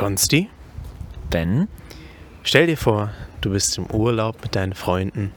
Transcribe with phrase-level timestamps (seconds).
[0.00, 0.48] Konsti,
[1.28, 1.68] Ben?
[2.42, 3.10] stell dir vor,
[3.42, 5.30] du bist im Urlaub mit deinen Freunden.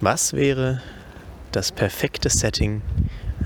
[0.00, 0.80] Was wäre
[1.50, 2.80] das perfekte Setting?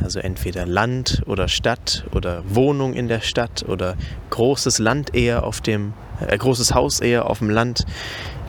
[0.01, 3.97] Also entweder Land oder Stadt oder Wohnung in der Stadt oder
[4.31, 7.85] großes Land eher auf dem, äh, großes Haus eher auf dem Land,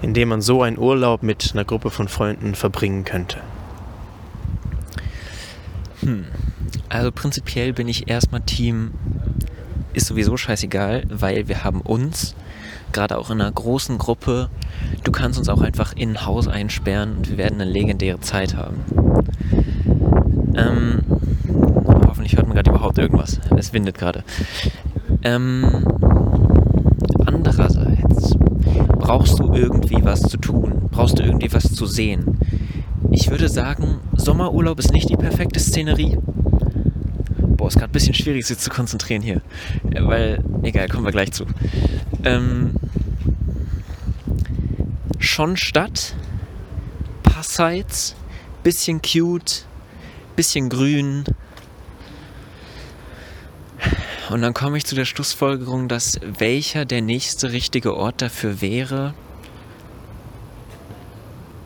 [0.03, 3.39] in dem man so einen Urlaub mit einer Gruppe von Freunden verbringen könnte.
[6.89, 8.91] Also prinzipiell bin ich erstmal Team,
[9.97, 12.35] ist sowieso scheißegal, weil wir haben uns,
[12.93, 14.49] gerade auch in einer großen Gruppe,
[15.03, 18.55] du kannst uns auch einfach in ein Haus einsperren und wir werden eine legendäre Zeit
[18.55, 18.83] haben.
[20.55, 20.99] Ähm,
[22.07, 23.39] hoffentlich hört man gerade überhaupt irgendwas.
[23.57, 24.23] Es windet gerade.
[25.23, 25.85] Ähm,
[27.25, 28.35] andererseits
[28.99, 32.39] brauchst du irgendwie was zu tun, brauchst du irgendwie was zu sehen.
[33.09, 36.19] Ich würde sagen, Sommerurlaub ist nicht die perfekte Szenerie.
[37.57, 39.41] Boah, ist gerade ein bisschen schwierig, sich zu konzentrieren hier.
[39.83, 41.45] Weil, egal, kommen wir gleich zu.
[42.23, 42.75] Ähm,
[45.17, 46.15] schon Stadt,
[47.23, 48.15] Passheits,
[48.63, 49.65] bisschen cute,
[50.35, 51.23] bisschen grün.
[54.29, 59.13] Und dann komme ich zu der Schlussfolgerung, dass welcher der nächste richtige Ort dafür wäre.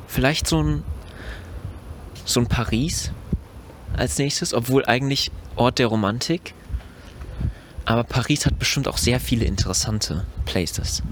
[0.07, 0.83] Vielleicht so ein
[2.23, 3.11] so ein Paris
[3.97, 6.53] als nächstes, obwohl eigentlich Ort der Romantik.
[7.85, 11.03] Aber Paris hat bestimmt auch sehr viele interessante Places.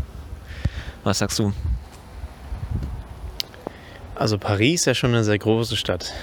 [1.03, 1.53] Was sagst du?
[4.15, 6.13] Also Paris ist ja schon eine sehr große Stadt.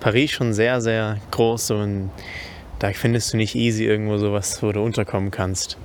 [0.00, 2.10] Paris schon sehr, sehr groß und
[2.78, 5.76] da findest du nicht easy irgendwo sowas, wo du unterkommen kannst.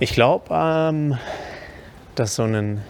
[0.00, 1.18] Ich glaube, ähm,
[2.14, 2.82] dass so ein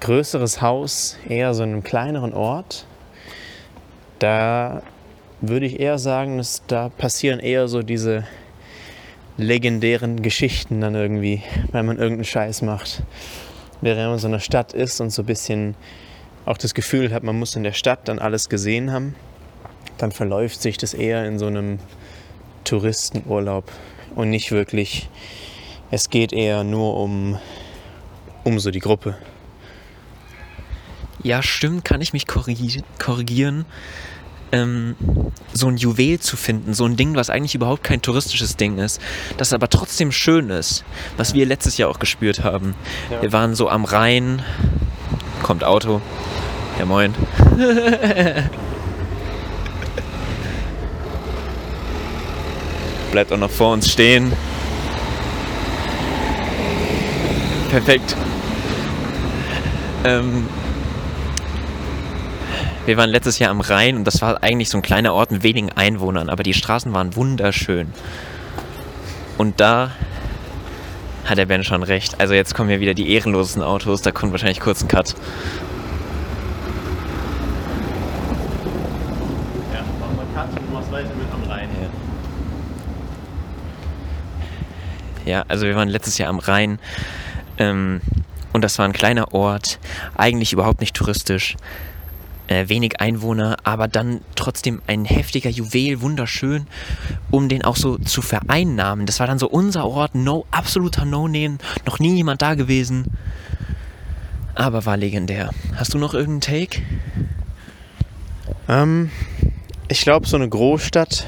[0.00, 2.86] größeres Haus eher so in einem kleineren Ort,
[4.18, 4.82] da
[5.48, 8.24] würde ich eher sagen, dass da passieren eher so diese
[9.36, 11.42] legendären Geschichten dann irgendwie,
[11.72, 13.02] wenn man irgendeinen Scheiß macht.
[13.80, 15.74] Während man in so einer Stadt ist und so ein bisschen
[16.46, 19.14] auch das Gefühl hat, man muss in der Stadt dann alles gesehen haben,
[19.98, 21.78] dann verläuft sich das eher in so einem
[22.64, 23.70] Touristenurlaub
[24.14, 25.08] und nicht wirklich,
[25.90, 27.38] es geht eher nur um,
[28.44, 29.16] um so die Gruppe.
[31.22, 33.64] Ja, stimmt, kann ich mich korrigi korrigieren.
[34.54, 34.94] Ähm,
[35.52, 39.00] so ein Juwel zu finden, so ein Ding, was eigentlich überhaupt kein touristisches Ding ist,
[39.36, 40.84] das aber trotzdem schön ist,
[41.16, 42.76] was wir letztes Jahr auch gespürt haben.
[43.10, 43.20] Ja.
[43.22, 44.42] Wir waren so am Rhein,
[45.42, 46.00] kommt Auto,
[46.78, 47.14] ja moin.
[53.10, 54.32] Bleibt auch noch vor uns stehen.
[57.70, 58.14] Perfekt.
[60.04, 60.46] Ähm,
[62.86, 65.42] wir waren letztes Jahr am Rhein und das war eigentlich so ein kleiner Ort mit
[65.42, 67.92] wenigen Einwohnern, aber die Straßen waren wunderschön.
[69.38, 69.90] Und da
[71.24, 72.20] hat der Ben schon recht.
[72.20, 75.14] Also jetzt kommen hier wieder die ehrenlosesten Autos, da kommt wahrscheinlich kurz ein Cut.
[79.72, 81.68] Ja, machen wir Cut und machst weiter mit am Rhein.
[85.24, 86.78] Ja, also wir waren letztes Jahr am Rhein
[87.56, 88.02] ähm,
[88.52, 89.78] und das war ein kleiner Ort,
[90.18, 91.56] eigentlich überhaupt nicht touristisch,
[92.48, 96.66] äh, wenig Einwohner, aber dann trotzdem ein heftiger Juwel, wunderschön,
[97.30, 99.06] um den auch so zu vereinnahmen.
[99.06, 103.06] Das war dann so unser Ort, no, absoluter No-Name, noch nie jemand da gewesen,
[104.54, 105.50] aber war legendär.
[105.74, 106.82] Hast du noch irgendeinen Take?
[108.68, 109.10] Ähm,
[109.88, 111.26] ich glaube, so eine Großstadt,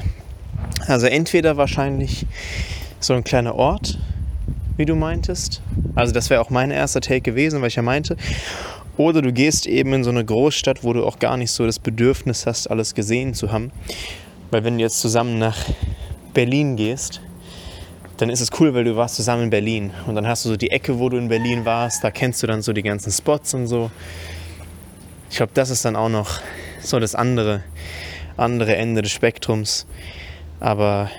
[0.87, 2.25] also entweder wahrscheinlich
[2.99, 3.99] so ein kleiner Ort,
[4.77, 5.61] wie du meintest.
[5.95, 8.17] Also das wäre auch mein erster Take gewesen, weil ich ja meinte.
[8.97, 11.77] Oder du gehst eben in so eine Großstadt, wo du auch gar nicht so das
[11.77, 13.71] Bedürfnis hast, alles gesehen zu haben.
[14.49, 15.57] Weil wenn du jetzt zusammen nach
[16.33, 17.21] Berlin gehst,
[18.17, 19.91] dann ist es cool, weil du warst zusammen in Berlin.
[20.07, 22.47] Und dann hast du so die Ecke, wo du in Berlin warst, da kennst du
[22.47, 23.91] dann so die ganzen Spots und so.
[25.29, 26.39] Ich glaube, das ist dann auch noch
[26.81, 27.63] so das andere,
[28.35, 29.85] andere Ende des Spektrums.
[30.59, 31.11] Aber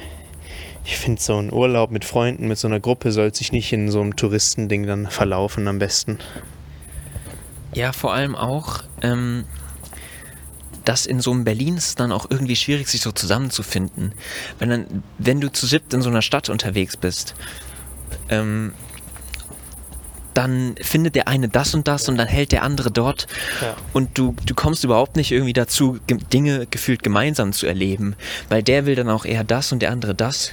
[0.84, 3.88] ich finde, so ein Urlaub mit Freunden, mit so einer Gruppe, soll sich nicht in
[3.90, 6.19] so einem Touristending dann verlaufen am besten.
[7.75, 9.44] Ja, vor allem auch, ähm,
[10.85, 14.12] dass in so einem Berlin ist es dann auch irgendwie schwierig, sich so zusammenzufinden.
[14.59, 17.35] Wenn, dann, wenn du zu siebt in so einer Stadt unterwegs bist,
[18.31, 18.73] ähm,
[20.35, 23.26] dann findet der eine das und das und dann hält der andere dort
[23.61, 23.75] Ja.
[23.93, 28.15] und du, du kommst überhaupt nicht irgendwie dazu, ge- Dinge gefühlt gemeinsam zu erleben,
[28.49, 30.53] weil der will dann auch eher das und der andere das,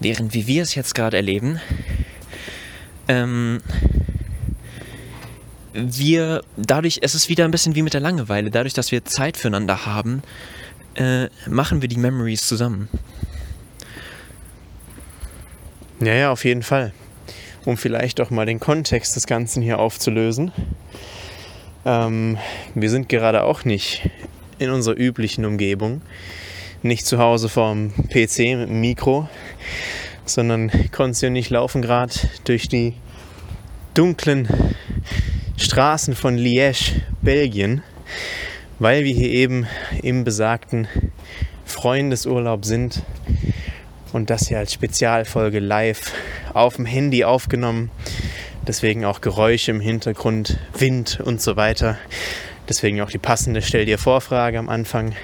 [0.00, 1.60] während wie wir es jetzt gerade erleben,
[3.08, 3.60] ähm,
[5.72, 9.36] wir dadurch, es ist wieder ein bisschen wie mit der Langeweile, dadurch, dass wir Zeit
[9.36, 10.22] füreinander haben,
[10.94, 12.88] äh, machen wir die Memories zusammen.
[16.00, 16.92] Ja, ja, auf jeden Fall.
[17.64, 20.52] um vielleicht auch mal den Kontext des Ganzen hier aufzulösen.
[21.84, 22.38] Ähm,
[22.74, 24.08] wir sind gerade auch nicht
[24.58, 26.02] in unserer üblichen Umgebung,
[26.82, 29.28] nicht zu Hause vorm PC mit dem Mikro,
[30.24, 32.12] sondern Konzi und ich laufen gerade
[32.44, 32.94] durch die
[33.94, 34.48] dunklen
[35.56, 37.82] Straßen von Liège, Belgien,
[38.78, 39.66] weil wir hier eben
[40.02, 40.88] im besagten
[41.64, 43.02] Freundesurlaub sind
[44.12, 46.12] und das hier als Spezialfolge live
[46.52, 47.90] auf dem Handy aufgenommen.
[48.66, 51.98] Deswegen auch Geräusche im Hintergrund, Wind und so weiter.
[52.68, 55.14] Deswegen auch die passende Stell dir Vorfrage am Anfang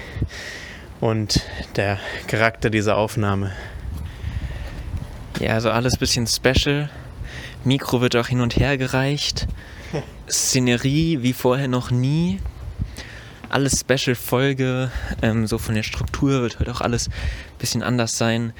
[1.01, 1.43] und
[1.77, 3.53] der Charakter dieser Aufnahme.
[5.41, 6.91] Ja, also alles bisschen special.
[7.65, 9.47] Mikro wird auch hin und her gereicht.
[10.29, 12.41] Szenerie wie vorher noch nie.
[13.49, 14.91] Alles Special-Folge.
[15.23, 18.53] Ähm, so von der Struktur wird heute auch alles ein bisschen anders sein.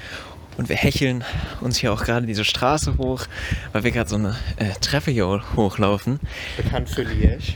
[0.57, 1.23] Und wir hecheln
[1.61, 3.25] uns hier auch gerade diese Straße hoch,
[3.71, 6.19] weil wir gerade so eine äh, Treppe hier hochlaufen.
[6.57, 7.53] Bekannt für Liège.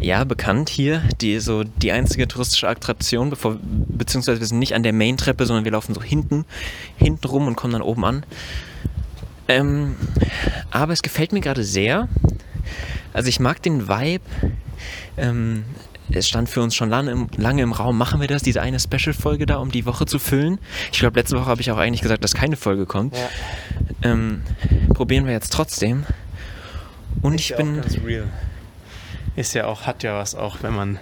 [0.00, 1.02] Ja, bekannt hier.
[1.20, 5.64] Die so die einzige touristische Attraktion, bevor, beziehungsweise wir sind nicht an der Main-Treppe, sondern
[5.64, 6.46] wir laufen so hinten,
[6.96, 8.26] hinten rum und kommen dann oben an.
[9.48, 9.96] Ähm,
[10.70, 12.08] aber es gefällt mir gerade sehr.
[13.12, 14.24] Also ich mag den Vibe.
[15.16, 15.64] Ähm,
[16.10, 18.78] es stand für uns schon lange im, lange im Raum, machen wir das, diese eine
[18.78, 20.58] Special-Folge da, um die Woche zu füllen.
[20.92, 23.16] Ich glaube, letzte Woche habe ich auch eigentlich gesagt, dass keine Folge kommt.
[23.16, 24.10] Ja.
[24.10, 24.42] Ähm,
[24.92, 26.04] probieren wir jetzt trotzdem.
[27.22, 27.78] Und Ist ich ja bin.
[27.78, 28.28] auch ganz real.
[29.36, 30.98] Ist ja auch, hat ja was auch, wenn man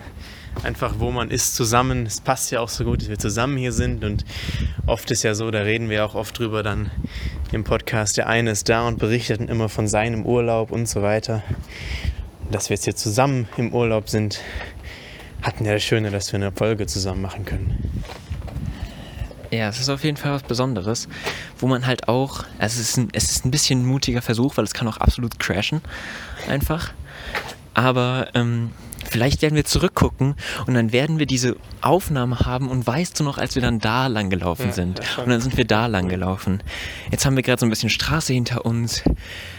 [0.62, 2.06] einfach, wo man ist, zusammen.
[2.06, 4.04] Es passt ja auch so gut, dass wir zusammen hier sind.
[4.04, 4.24] Und
[4.86, 6.90] oft ist ja so, da reden wir auch oft drüber dann
[7.52, 8.16] im Podcast.
[8.16, 11.42] Der eine ist da und berichtet immer von seinem Urlaub und so weiter.
[12.50, 14.40] Dass wir jetzt hier zusammen im Urlaub sind,
[15.42, 18.02] hatten ja das Schöne, dass wir eine Folge zusammen machen können.
[19.50, 21.08] Ja, es ist auf jeden Fall was Besonderes,
[21.58, 24.56] wo man halt auch, also es ist ein, es ist ein bisschen ein mutiger Versuch,
[24.56, 25.82] weil es kann auch absolut crashen,
[26.48, 26.94] einfach.
[27.74, 28.70] Aber ähm,
[29.12, 30.34] vielleicht werden wir zurückgucken
[30.66, 34.06] und dann werden wir diese Aufnahme haben und weißt du noch, als wir dann da
[34.08, 36.62] lang gelaufen Ja, sind und dann sind wir da lang gelaufen.
[37.10, 39.02] Jetzt haben wir gerade so ein bisschen Straße hinter uns,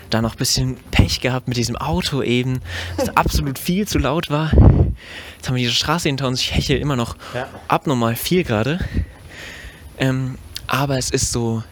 [0.10, 2.60] da noch ein bisschen Pech gehabt mit diesem Auto eben,
[2.98, 4.52] das absolut viel zu laut war.
[5.38, 7.48] Jetzt haben wir diese Straße hinter uns, ich hechel immer noch Ja.
[7.68, 8.80] abnormal viel gerade.
[9.98, 11.64] Ähm, aber es ist so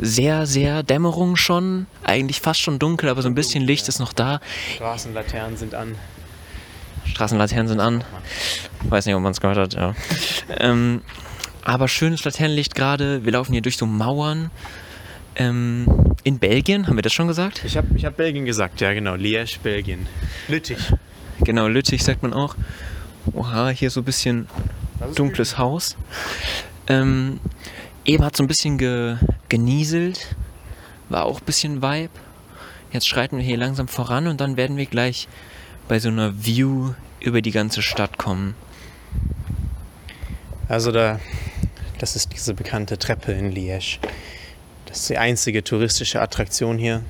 [0.00, 1.86] sehr, sehr Dämmerung schon.
[2.04, 4.40] Eigentlich fast schon dunkel, aber so ein bisschen Licht ist noch da.
[4.76, 5.94] Straßenlaternen sind an.
[7.10, 8.04] Straßenlaternen sind an.
[8.84, 9.94] Weiß nicht, ob man es gehört hat, ja.
[10.58, 11.02] ähm,
[11.64, 13.24] aber schönes Laternenlicht gerade.
[13.24, 14.50] Wir laufen hier durch so Mauern.
[15.36, 15.86] Ähm,
[16.24, 17.62] in Belgien, haben wir das schon gesagt?
[17.64, 19.14] Ich habe ich hab Belgien gesagt, ja genau.
[19.14, 20.06] Liège, Belgien.
[20.48, 20.78] Lüttich.
[21.40, 22.56] Genau, Lüttich sagt man auch.
[23.32, 24.48] Oha, hier so ein bisschen
[25.14, 25.96] dunkles Haus.
[26.88, 27.38] Ähm,
[28.04, 29.16] eben hat so ein bisschen ge,
[29.48, 30.34] genieselt.
[31.08, 32.10] War auch ein bisschen Vibe.
[32.92, 35.28] Jetzt schreiten wir hier langsam voran und dann werden wir gleich
[35.88, 38.54] bei so einer View über die ganze Stadt kommen.
[40.68, 41.18] Also da,
[41.98, 43.98] das ist diese bekannte Treppe in Liège.
[44.86, 47.02] Das ist die einzige touristische Attraktion hier.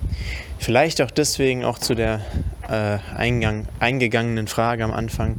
[0.58, 2.24] Vielleicht auch deswegen auch zu der
[2.68, 5.38] äh, Eingang, eingegangenen Frage am Anfang.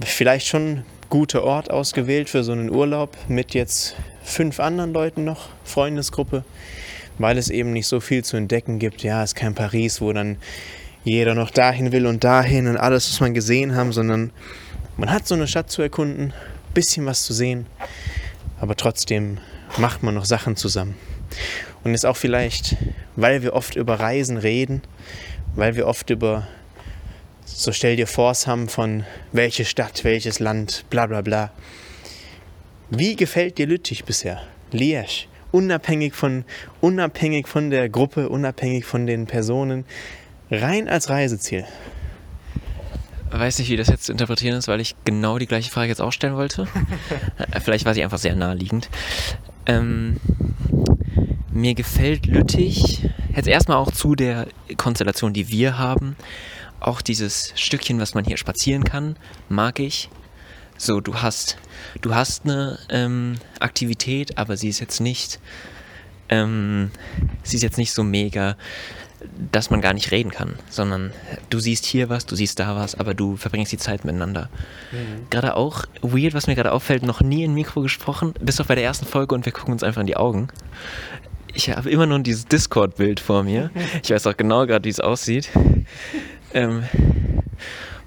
[0.00, 3.94] Vielleicht schon guter Ort ausgewählt für so einen Urlaub mit jetzt
[4.24, 6.44] fünf anderen Leuten noch, Freundesgruppe,
[7.18, 9.02] weil es eben nicht so viel zu entdecken gibt.
[9.02, 10.38] Ja, es ist kein Paris, wo dann
[11.04, 14.30] jeder noch dahin will und dahin und alles, was man gesehen haben, sondern
[14.96, 16.32] man hat so eine Stadt zu erkunden,
[16.72, 17.66] bisschen was zu sehen,
[18.60, 19.38] aber trotzdem
[19.76, 20.96] macht man noch Sachen zusammen.
[21.84, 22.76] Und ist auch vielleicht,
[23.16, 24.82] weil wir oft über Reisen reden,
[25.54, 26.46] weil wir oft über
[27.44, 31.52] so stell dir vors haben von welche Stadt, welches Land, bla bla bla.
[32.90, 34.42] Wie gefällt dir Lüttich bisher?
[34.72, 35.26] Liège.
[35.52, 36.44] Unabhängig von,
[36.80, 39.84] unabhängig von der Gruppe, unabhängig von den Personen,
[40.50, 41.64] rein als Reiseziel.
[43.30, 46.00] Weiß nicht, wie das jetzt zu interpretieren ist, weil ich genau die gleiche Frage jetzt
[46.00, 46.68] auch stellen wollte.
[47.64, 48.88] Vielleicht war sie einfach sehr naheliegend.
[49.66, 50.20] Ähm,
[51.50, 54.46] mir gefällt Lüttich jetzt erstmal auch zu der
[54.76, 56.16] Konstellation, die wir haben.
[56.80, 59.16] Auch dieses Stückchen, was man hier spazieren kann,
[59.48, 60.10] mag ich.
[60.76, 61.56] So, du hast,
[62.02, 65.40] du hast eine ähm, Aktivität, aber sie ist jetzt nicht,
[66.28, 66.90] ähm,
[67.42, 68.56] sie ist jetzt nicht so mega,
[69.52, 71.12] dass man gar nicht reden kann, sondern
[71.50, 74.48] du siehst hier was, du siehst da was, aber du verbringst die Zeit miteinander.
[75.30, 78.74] Gerade auch weird, was mir gerade auffällt, noch nie in Mikro gesprochen, bis auf bei
[78.74, 80.48] der ersten Folge und wir gucken uns einfach in die Augen.
[81.54, 83.70] Ich habe immer nur dieses Discord-Bild vor mir.
[84.02, 85.50] Ich weiß auch genau gerade, wie es aussieht.
[86.52, 86.84] Ähm,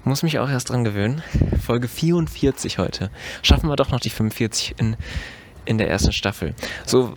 [0.04, 1.22] muss mich auch erst dran gewöhnen.
[1.64, 3.10] Folge 44 heute.
[3.42, 4.96] Schaffen wir doch noch die 45 in,
[5.64, 6.54] in der ersten Staffel.
[6.86, 7.14] So,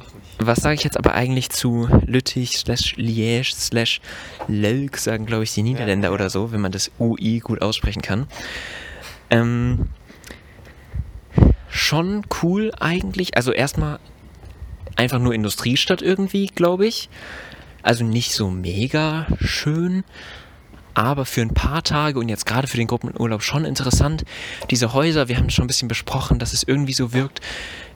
[0.48, 4.02] was sage ich jetzt aber eigentlich zu Lüttich slash Liège slash
[4.48, 6.14] Lelk, sagen glaube ich die Niederländer ja.
[6.14, 8.28] oder so, wenn man das UI gut aussprechen kann.
[9.30, 9.88] Ähm,
[11.70, 13.36] schon cool eigentlich.
[13.36, 14.00] Also erstmal
[14.96, 17.10] einfach nur Industriestadt irgendwie, glaube ich.
[17.84, 20.04] Also nicht so mega schön,
[20.94, 24.24] aber für ein paar Tage und jetzt gerade für den Gruppenurlaub schon interessant.
[24.70, 27.42] Diese Häuser, wir haben es schon ein bisschen besprochen, dass es irgendwie so wirkt,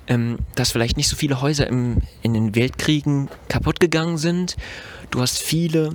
[0.07, 4.55] ähm, dass vielleicht nicht so viele Häuser im, in den Weltkriegen kaputt gegangen sind.
[5.11, 5.93] Du hast viele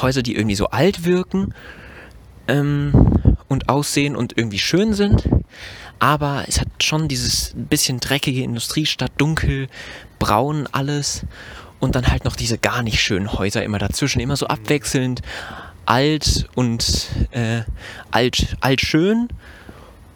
[0.00, 1.54] Häuser, die irgendwie so alt wirken
[2.48, 2.92] ähm,
[3.48, 5.28] und aussehen und irgendwie schön sind.
[5.98, 9.68] Aber es hat schon dieses bisschen dreckige Industriestadt, dunkel,
[10.18, 11.24] braun alles.
[11.78, 15.20] Und dann halt noch diese gar nicht schönen Häuser immer dazwischen, immer so abwechselnd.
[15.86, 17.62] Alt und äh,
[18.10, 19.28] alt, alt schön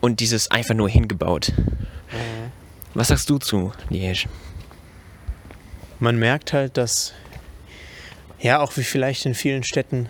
[0.01, 1.53] und dieses einfach nur hingebaut.
[1.57, 2.53] Mhm.
[2.95, 4.27] Was sagst du zu Liège?
[6.01, 7.13] Man merkt halt, dass,
[8.41, 10.09] ja, auch wie vielleicht in vielen Städten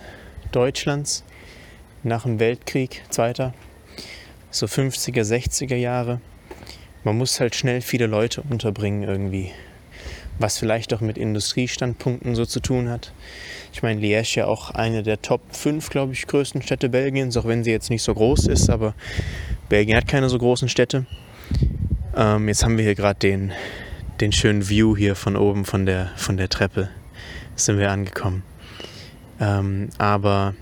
[0.53, 1.25] Deutschlands
[2.03, 3.53] nach dem Weltkrieg, zweiter,
[4.51, 6.21] so 50er, 60er Jahre,
[7.05, 9.53] man muss halt schnell viele Leute unterbringen irgendwie.
[10.41, 13.13] Was vielleicht auch mit Industriestandpunkten so zu tun hat.
[13.75, 17.45] Ich meine, Liège ja auch eine der Top 5, glaube ich, größten Städte Belgiens, auch
[17.45, 18.95] wenn sie jetzt nicht so groß ist, aber
[19.69, 21.05] Belgien hat keine so großen Städte.
[22.17, 23.53] Ähm, jetzt haben wir hier gerade den,
[24.23, 26.89] den schönen View hier von oben von der, von der Treppe.
[27.55, 28.43] Sind wir angekommen.
[29.39, 30.55] Ähm, aber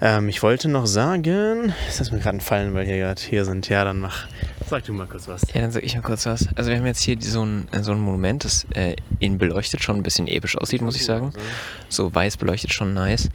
[0.00, 3.68] ähm, ich wollte noch sagen, das ist mir gerade entfallen, weil hier gerade hier sind.
[3.68, 4.26] Ja, dann mach.
[4.70, 5.42] Sag du mal kurz was.
[5.52, 6.46] Ja, dann sag ich mal kurz was.
[6.54, 9.96] Also wir haben jetzt hier so ein, so ein Monument, das äh, innen beleuchtet schon
[9.96, 11.32] ein bisschen episch aussieht, muss ich sagen.
[11.88, 13.30] So weiß beleuchtet schon nice.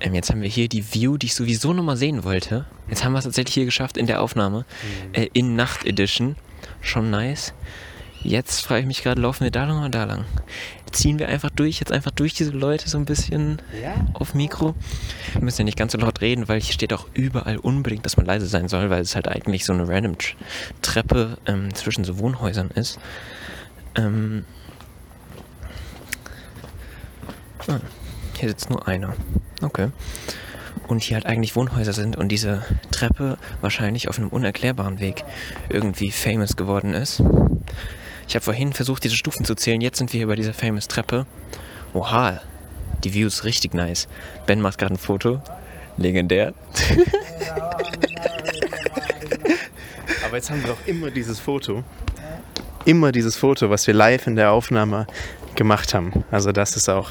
[0.00, 2.66] Ähm, jetzt haben wir hier die View, die ich sowieso nochmal sehen wollte.
[2.88, 4.66] Jetzt haben wir es tatsächlich hier geschafft in der Aufnahme.
[5.12, 5.14] Mhm.
[5.14, 6.34] Äh, in Nacht Edition.
[6.80, 7.54] Schon nice.
[8.24, 10.24] Jetzt frage ich mich gerade, laufen wir da lang oder da lang?
[10.94, 13.94] Ziehen wir einfach durch, jetzt einfach durch diese Leute so ein bisschen ja.
[14.14, 14.76] auf Mikro.
[15.32, 18.16] Wir müssen ja nicht ganz so laut reden, weil hier steht auch überall unbedingt, dass
[18.16, 20.16] man leise sein soll, weil es halt eigentlich so eine random
[20.82, 23.00] Treppe ähm, zwischen so Wohnhäusern ist.
[23.96, 24.44] Ähm
[27.66, 27.80] ah,
[28.38, 29.14] hier sitzt nur einer.
[29.62, 29.88] Okay.
[30.86, 35.24] Und hier halt eigentlich Wohnhäuser sind und diese Treppe wahrscheinlich auf einem unerklärbaren Weg
[35.70, 37.20] irgendwie famous geworden ist.
[38.28, 39.80] Ich habe vorhin versucht, diese Stufen zu zählen.
[39.80, 41.26] Jetzt sind wir hier bei dieser famous Treppe.
[41.92, 42.40] Oha,
[43.04, 44.08] die View ist richtig nice.
[44.46, 45.40] Ben macht gerade ein Foto.
[45.96, 46.54] Legendär.
[50.26, 51.84] Aber jetzt haben wir doch immer dieses Foto.
[52.84, 55.06] Immer dieses Foto, was wir live in der Aufnahme
[55.54, 56.24] gemacht haben.
[56.30, 57.10] Also das ist auch,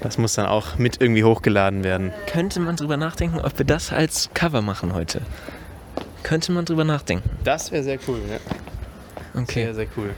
[0.00, 2.12] das muss dann auch mit irgendwie hochgeladen werden.
[2.26, 5.20] Könnte man drüber nachdenken, ob wir das als Cover machen heute?
[6.22, 7.30] Könnte man drüber nachdenken.
[7.44, 8.38] Das wäre sehr cool, ja.
[9.40, 9.64] Okay.
[9.64, 10.10] Sehr, sehr cool.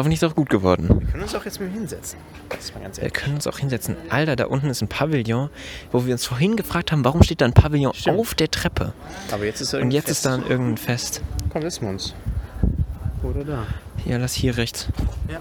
[0.00, 0.88] Hoffentlich ist es auch gut geworden.
[0.98, 2.18] Wir können uns auch jetzt mal hinsetzen.
[2.98, 3.96] Wir können uns auch hinsetzen.
[4.08, 5.50] Alter, da unten ist ein Pavillon,
[5.92, 8.18] wo wir uns vorhin gefragt haben, warum steht da ein Pavillon Stimmt.
[8.18, 8.94] auf der Treppe?
[9.30, 10.24] Aber jetzt ist Und jetzt Fest.
[10.24, 11.20] ist da irgendein Fest.
[11.50, 12.14] Komm, wissen wir uns.
[13.22, 13.66] Oder da.
[14.06, 14.88] Ja, lass hier rechts.
[15.28, 15.40] Ja.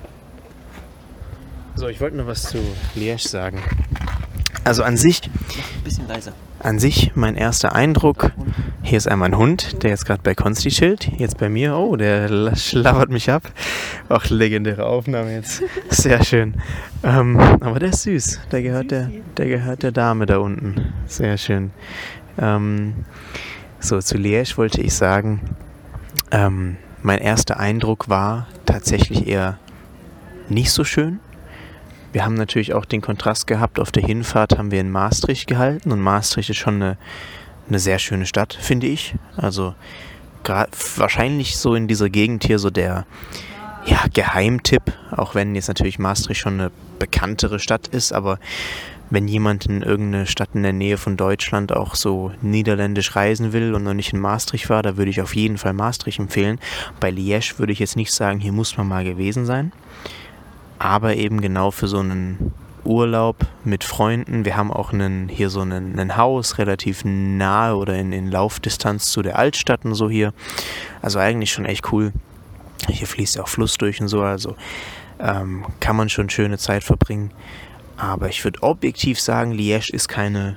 [1.76, 2.58] So, ich wollte noch was zu
[2.98, 3.64] Liège sagen.
[4.66, 5.22] Also an sich.
[5.24, 6.34] Ein bisschen leiser.
[6.62, 8.32] An sich mein erster Eindruck.
[8.84, 11.10] Hier ist einmal ein Hund, der jetzt gerade bei Konsti chillt.
[11.18, 11.78] Jetzt bei mir.
[11.78, 13.44] Oh, der schlabbert mich ab.
[14.10, 15.64] Auch legendäre Aufnahme jetzt.
[15.90, 16.56] Sehr schön.
[17.02, 18.42] Ähm, aber der ist süß.
[18.52, 20.94] Der gehört der, der gehört der Dame da unten.
[21.08, 21.72] Sehr schön.
[22.38, 23.06] Ähm,
[23.80, 25.40] so, zu Liège wollte ich sagen,
[26.32, 29.60] ähm, mein erster Eindruck war tatsächlich eher
[30.50, 31.20] nicht so schön.
[32.12, 33.80] Wir haben natürlich auch den Kontrast gehabt.
[33.80, 36.98] Auf der Hinfahrt haben wir in Maastricht gehalten und Maastricht ist schon eine,
[37.68, 39.16] eine sehr schöne Stadt, finde ich.
[39.38, 39.76] Also
[40.96, 43.06] wahrscheinlich so in dieser Gegend hier so der
[43.86, 48.40] ja, Geheimtipp, auch wenn jetzt natürlich Maastricht schon eine bekanntere Stadt ist, aber
[49.12, 53.74] wenn jemand in irgendeine Stadt in der Nähe von Deutschland auch so niederländisch reisen will
[53.74, 56.60] und noch nicht in Maastricht war, da würde ich auf jeden Fall Maastricht empfehlen.
[57.00, 59.72] Bei Liège würde ich jetzt nicht sagen, hier muss man mal gewesen sein
[60.80, 62.54] aber eben genau für so einen
[62.86, 64.46] Urlaub mit Freunden.
[64.46, 69.12] Wir haben auch einen, hier so einen, ein Haus relativ nahe oder in, in Laufdistanz
[69.12, 70.34] zu der Altstadt und so hier.
[71.02, 72.14] Also eigentlich schon echt cool.
[72.88, 74.56] Hier fließt ja auch Fluss durch und so, also
[75.20, 77.32] ähm, kann man schon schöne Zeit verbringen.
[77.98, 80.56] Aber ich würde objektiv sagen, Liège ist keine,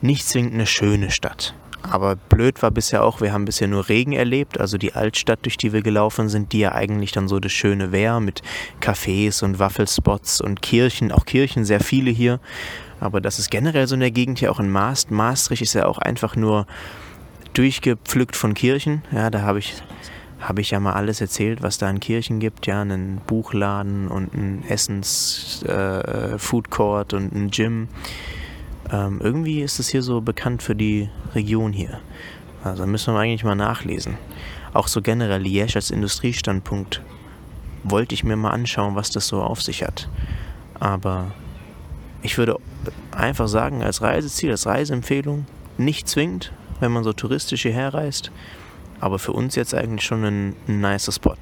[0.00, 1.54] nicht zwingend eine schöne Stadt.
[1.82, 5.56] Aber blöd war bisher auch, wir haben bisher nur Regen erlebt, also die Altstadt, durch
[5.56, 8.42] die wir gelaufen sind, die ja eigentlich dann so das Schöne wäre, mit
[8.80, 12.40] Cafés und Waffelspots und Kirchen, auch Kirchen, sehr viele hier.
[13.00, 15.10] Aber das ist generell so in der Gegend hier auch in Maast.
[15.10, 16.66] Maastricht ist ja auch einfach nur
[17.52, 19.02] durchgepflückt von Kirchen.
[19.10, 19.74] Ja, da habe ich,
[20.40, 22.66] habe ich ja mal alles erzählt, was da in Kirchen gibt.
[22.66, 27.88] Ja, einen Buchladen und einen Essens-Food äh, Court und ein Gym.
[28.92, 31.98] Ähm, irgendwie ist es hier so bekannt für die Region hier.
[32.62, 34.18] Also müssen wir eigentlich mal nachlesen.
[34.74, 37.02] Auch so generell Liège als Industriestandpunkt
[37.82, 40.08] wollte ich mir mal anschauen, was das so auf sich hat.
[40.78, 41.32] Aber
[42.22, 42.58] ich würde
[43.10, 45.46] einfach sagen, als Reiseziel, als Reiseempfehlung,
[45.78, 48.30] nicht zwingend, wenn man so touristisch hierher reist,
[49.00, 51.36] aber für uns jetzt eigentlich schon ein, ein nicer Spot.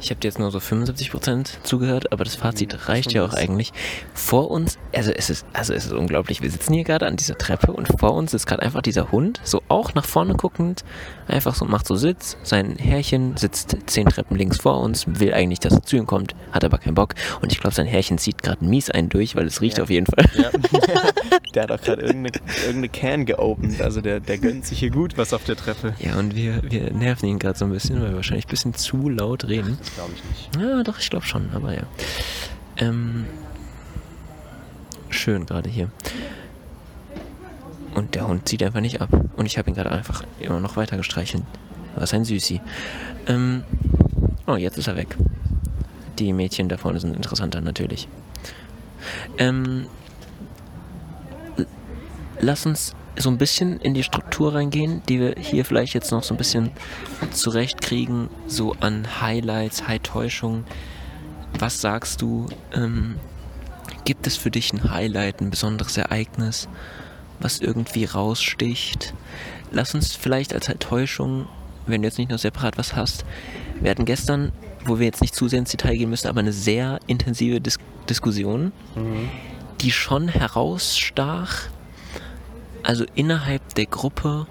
[0.00, 3.34] Ich habe dir jetzt nur so 75% zugehört, aber das Fazit mhm, reicht ja auch
[3.34, 3.72] eigentlich.
[4.14, 7.36] Vor uns, also es ist, also es ist unglaublich, wir sitzen hier gerade an dieser
[7.36, 10.84] Treppe und vor uns ist gerade einfach dieser Hund, so auch nach vorne guckend,
[11.26, 15.60] einfach so, macht so Sitz, sein Herrchen sitzt zehn Treppen links vor uns, will eigentlich,
[15.60, 18.42] dass er zu ihm kommt, hat aber keinen Bock und ich glaube, sein Herrchen zieht
[18.42, 19.84] gerade mies einen durch, weil es riecht ja.
[19.84, 20.24] auf jeden Fall.
[20.34, 20.50] Ja.
[21.54, 25.18] der hat auch gerade irgendeine, irgendeine Can geopend, also der, der gönnt sich hier gut
[25.18, 25.94] was auf der Treppe.
[25.98, 28.74] Ja, und wir, wir nerven ihn gerade so ein bisschen, weil wir wahrscheinlich ein bisschen
[28.74, 29.78] zu laut reden.
[29.94, 30.56] Glaube ich nicht.
[30.56, 31.82] Ja, doch, ich glaube schon, aber ja.
[32.76, 33.26] Ähm,
[35.10, 35.90] schön gerade hier.
[37.94, 39.08] Und der Hund zieht einfach nicht ab.
[39.36, 41.42] Und ich habe ihn gerade einfach immer noch weiter gestreichelt.
[41.96, 42.60] Was ein Süßi.
[43.26, 43.64] Ähm,
[44.46, 45.16] oh, jetzt ist er weg.
[46.18, 48.08] Die Mädchen da vorne sind interessanter natürlich.
[49.38, 49.86] Ähm,
[52.40, 56.22] lass uns so ein bisschen in die Struktur reingehen, die wir hier vielleicht jetzt noch
[56.22, 56.70] so ein bisschen
[57.32, 60.64] zurechtkriegen, so an Highlights, High-Täuschungen.
[61.58, 62.46] Was sagst du?
[62.72, 63.16] Ähm,
[64.04, 66.68] gibt es für dich ein Highlight, ein besonderes Ereignis,
[67.40, 69.14] was irgendwie raussticht?
[69.70, 71.46] Lass uns vielleicht als Täuschung,
[71.86, 73.24] wenn du jetzt nicht nur separat was hast,
[73.80, 74.52] wir hatten gestern,
[74.84, 77.78] wo wir jetzt nicht zu sehr ins Detail gehen müssen, aber eine sehr intensive Dis
[78.08, 79.28] Diskussion, mhm.
[79.82, 81.68] die schon herausstach
[82.82, 84.46] also innerhalb der Gruppe,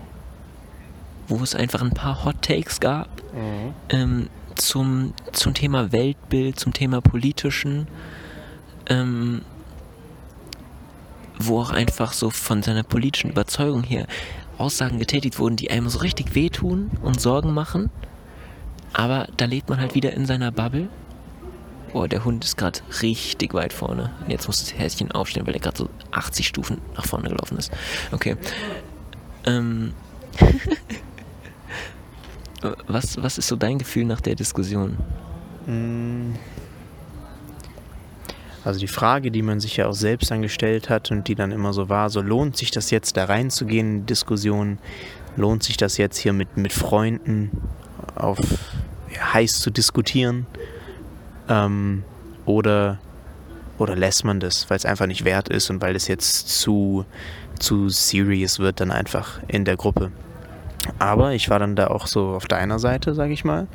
[1.27, 3.73] wo es einfach ein paar Hot Takes gab mhm.
[3.89, 7.87] ähm, zum, zum Thema Weltbild, zum Thema politischen,
[8.89, 9.41] ähm,
[11.39, 14.07] wo auch einfach so von seiner politischen Überzeugung her
[14.57, 17.91] Aussagen getätigt wurden, die einem so richtig wehtun und Sorgen machen.
[18.93, 20.89] Aber da lebt man halt wieder in seiner Bubble
[21.97, 24.11] Boah, der Hund ist gerade richtig weit vorne.
[24.27, 27.71] Jetzt muss das Häschen aufstehen, weil er gerade so 80 Stufen nach vorne gelaufen ist.
[28.11, 28.37] Okay.
[29.47, 29.93] Ähm.
[32.87, 34.95] was, was ist so dein Gefühl nach der Diskussion?
[35.65, 36.35] Mm.
[38.63, 41.73] Also die Frage, die man sich ja auch selbst angestellt hat und die dann immer
[41.73, 44.77] so war, so lohnt sich das jetzt da reinzugehen in die Diskussion?
[45.35, 47.49] Lohnt sich das jetzt hier mit, mit Freunden
[48.13, 48.37] auf
[49.11, 50.45] ja, heiß zu diskutieren?
[51.49, 52.03] Ähm,
[52.45, 52.99] oder,
[53.77, 57.05] oder lässt man das, weil es einfach nicht wert ist und weil es jetzt zu,
[57.59, 60.11] zu serious wird dann einfach in der Gruppe.
[60.99, 63.67] Aber ich war dann da auch so auf deiner Seite, sage ich mal.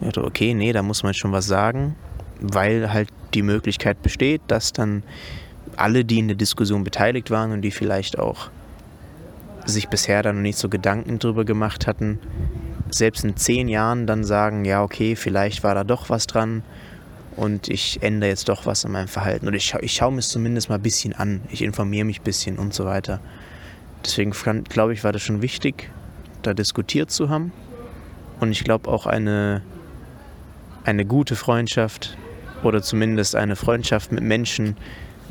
[0.00, 1.96] Ich dachte, okay, nee, da muss man schon was sagen,
[2.40, 5.02] weil halt die Möglichkeit besteht, dass dann
[5.76, 8.50] alle, die in der Diskussion beteiligt waren und die vielleicht auch
[9.64, 12.18] sich bisher dann noch nicht so Gedanken drüber gemacht hatten,
[12.90, 16.62] selbst in zehn Jahren dann sagen, ja, okay, vielleicht war da doch was dran
[17.36, 19.46] und ich ändere jetzt doch was an meinem Verhalten.
[19.46, 21.40] Oder ich, ich schaue mir es zumindest mal ein bisschen an.
[21.50, 23.20] Ich informiere mich ein bisschen und so weiter.
[24.04, 24.32] Deswegen
[24.64, 25.90] glaube ich, war das schon wichtig,
[26.42, 27.52] da diskutiert zu haben.
[28.40, 29.62] Und ich glaube auch eine,
[30.84, 32.16] eine gute Freundschaft
[32.62, 34.76] oder zumindest eine Freundschaft mit Menschen,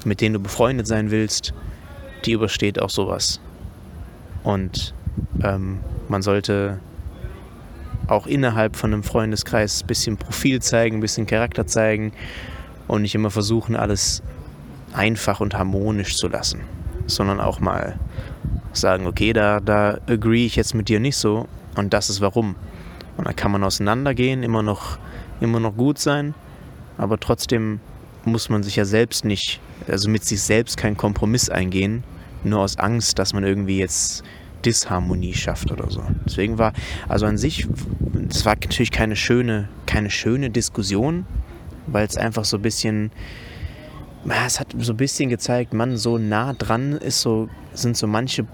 [0.05, 1.53] mit denen du befreundet sein willst,
[2.25, 3.39] die übersteht auch sowas.
[4.43, 4.93] Und
[5.43, 6.79] ähm, man sollte
[8.07, 12.11] auch innerhalb von einem Freundeskreis ein bisschen Profil zeigen, ein bisschen Charakter zeigen
[12.87, 14.21] und nicht immer versuchen, alles
[14.93, 16.61] einfach und harmonisch zu lassen,
[17.07, 17.99] sondern auch mal
[18.73, 22.55] sagen, okay, da, da agree ich jetzt mit dir nicht so und das ist warum.
[23.17, 24.97] Und da kann man auseinandergehen, immer noch,
[25.39, 26.33] immer noch gut sein,
[26.97, 27.79] aber trotzdem
[28.25, 32.03] muss man sich ja selbst nicht, also mit sich selbst keinen Kompromiss eingehen,
[32.43, 34.23] nur aus Angst, dass man irgendwie jetzt
[34.65, 36.04] Disharmonie schafft oder so.
[36.26, 36.74] Deswegen war,
[37.08, 37.67] also an sich,
[38.30, 41.26] es war natürlich keine schöne, keine schöne Diskussion,
[41.88, 43.12] weil es einfach so ein bisschen,
[44.45, 48.45] es hat so ein bisschen gezeigt, man, so nah dran ist so, sind so manche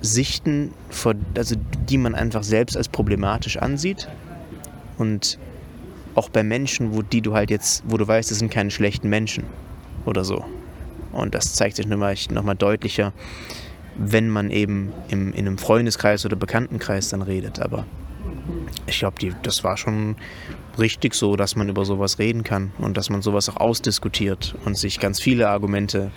[0.00, 1.56] Sichten, vor, also
[1.88, 4.08] die man einfach selbst als problematisch ansieht.
[4.96, 5.38] Und
[6.14, 9.08] auch bei Menschen, wo die du halt jetzt, wo du weißt, das sind keine schlechten
[9.08, 9.44] Menschen
[10.04, 10.44] oder so.
[11.12, 13.12] Und das zeigt sich nochmal noch deutlicher,
[13.98, 17.60] wenn man eben im, in einem Freundeskreis oder Bekanntenkreis dann redet.
[17.60, 17.84] Aber
[18.86, 20.16] ich glaube, das war schon
[20.78, 24.78] richtig so, dass man über sowas reden kann und dass man sowas auch ausdiskutiert und
[24.78, 26.12] sich ganz viele Argumente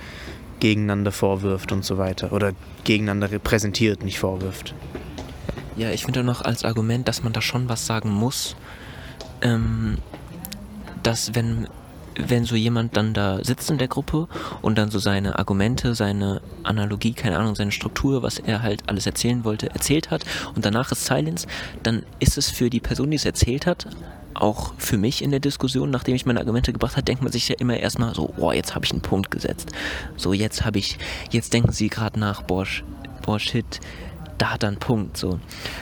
[0.59, 2.31] gegeneinander vorwirft und so weiter.
[2.31, 4.75] Oder gegeneinander repräsentiert, nicht vorwirft.
[5.75, 8.55] Ja, ich finde noch als Argument, dass man da schon was sagen muss,
[9.41, 9.97] ähm,
[11.01, 11.67] dass wenn
[12.15, 14.27] wenn so jemand dann da sitzt in der Gruppe
[14.61, 19.05] und dann so seine Argumente, seine Analogie, keine Ahnung, seine Struktur, was er halt alles
[19.05, 20.23] erzählen wollte, erzählt hat
[20.55, 21.47] und danach ist Silence,
[21.83, 23.87] dann ist es für die Person, die es erzählt hat,
[24.33, 27.47] auch für mich in der Diskussion, nachdem ich meine Argumente gebracht habe, denkt man sich
[27.49, 29.71] ja immer erstmal so, oh, jetzt habe ich einen Punkt gesetzt.
[30.17, 30.97] So, jetzt habe ich,
[31.31, 32.65] jetzt denken sie gerade nach, boah,
[33.23, 33.79] boah, shit,
[34.41, 35.17] da hat er einen Punkt.
[35.17, 35.39] So.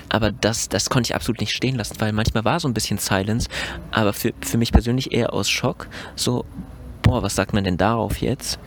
[0.09, 2.97] Aber das, das konnte ich absolut nicht stehen lassen, weil manchmal war so ein bisschen
[2.97, 3.47] Silence,
[3.91, 5.87] aber für, für mich persönlich eher aus Schock.
[6.17, 6.43] So,
[7.01, 8.59] boah, was sagt man denn darauf jetzt?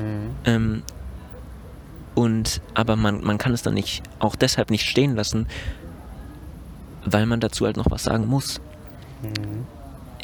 [0.00, 0.36] Mhm.
[0.44, 0.84] Ähm,
[2.14, 5.48] und aber man, man kann es dann nicht auch deshalb nicht stehen lassen,
[7.04, 8.60] weil man dazu halt noch was sagen muss.
[9.22, 9.66] Mhm.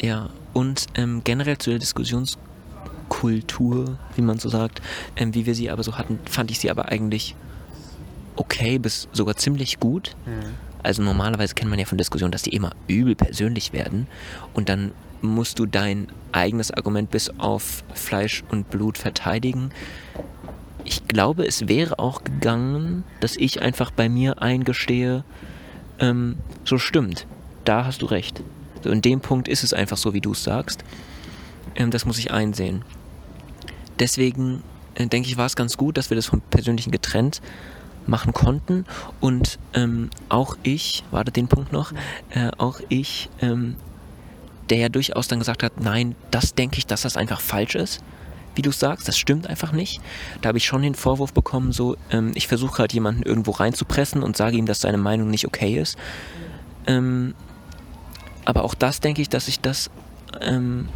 [0.01, 4.81] Ja, und ähm, generell zu der Diskussionskultur, wie man so sagt,
[5.17, 7.35] ähm, wie wir sie aber so hatten, fand ich sie aber eigentlich
[8.35, 10.15] okay bis sogar ziemlich gut.
[10.25, 10.55] Mhm.
[10.83, 14.07] Also normalerweise kennt man ja von Diskussionen, dass die immer übel persönlich werden
[14.53, 14.91] und dann
[15.21, 19.71] musst du dein eigenes Argument bis auf Fleisch und Blut verteidigen.
[20.83, 25.23] Ich glaube, es wäre auch gegangen, dass ich einfach bei mir eingestehe,
[25.99, 27.27] ähm, so stimmt,
[27.65, 28.41] da hast du recht.
[28.83, 30.83] So in dem Punkt ist es einfach so, wie du es sagst.
[31.75, 32.83] Ähm, das muss ich einsehen.
[33.99, 34.63] Deswegen
[34.95, 37.41] äh, denke ich, war es ganz gut, dass wir das vom Persönlichen getrennt
[38.07, 38.85] machen konnten.
[39.19, 41.91] Und ähm, auch ich, warte den Punkt noch,
[42.29, 43.75] äh, auch ich, ähm,
[44.69, 48.03] der ja durchaus dann gesagt hat, nein, das denke ich, dass das einfach falsch ist.
[48.55, 50.01] Wie du sagst, das stimmt einfach nicht.
[50.41, 54.23] Da habe ich schon den Vorwurf bekommen, so, ähm, ich versuche halt jemanden irgendwo reinzupressen
[54.23, 55.97] und sage ihm, dass seine Meinung nicht okay ist.
[56.87, 57.33] Ähm,
[58.43, 59.89] aber auch das denke ich, dass ich das
[60.41, 60.89] ähm,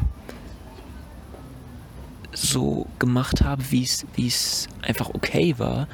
[2.34, 5.88] so gemacht habe, wie es einfach okay war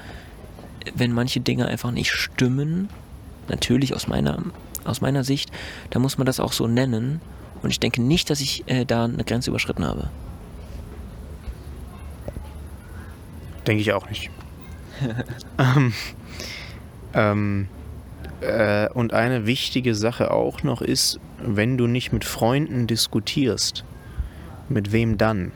[0.96, 2.90] wenn manche Dinge einfach nicht stimmen,
[3.48, 4.40] natürlich aus meiner,
[4.84, 5.52] aus meiner Sicht,
[5.90, 7.22] dann muss man das auch so nennen.
[7.62, 10.10] Und ich denke nicht, dass ich äh, da eine Grenze überschritten habe.
[13.68, 14.32] Denke ich auch nicht.
[15.58, 15.94] ähm,
[17.14, 17.68] ähm,
[18.42, 23.84] äh, und eine wichtige Sache auch noch ist, wenn du nicht mit Freunden diskutierst,
[24.70, 25.52] mit wem dann?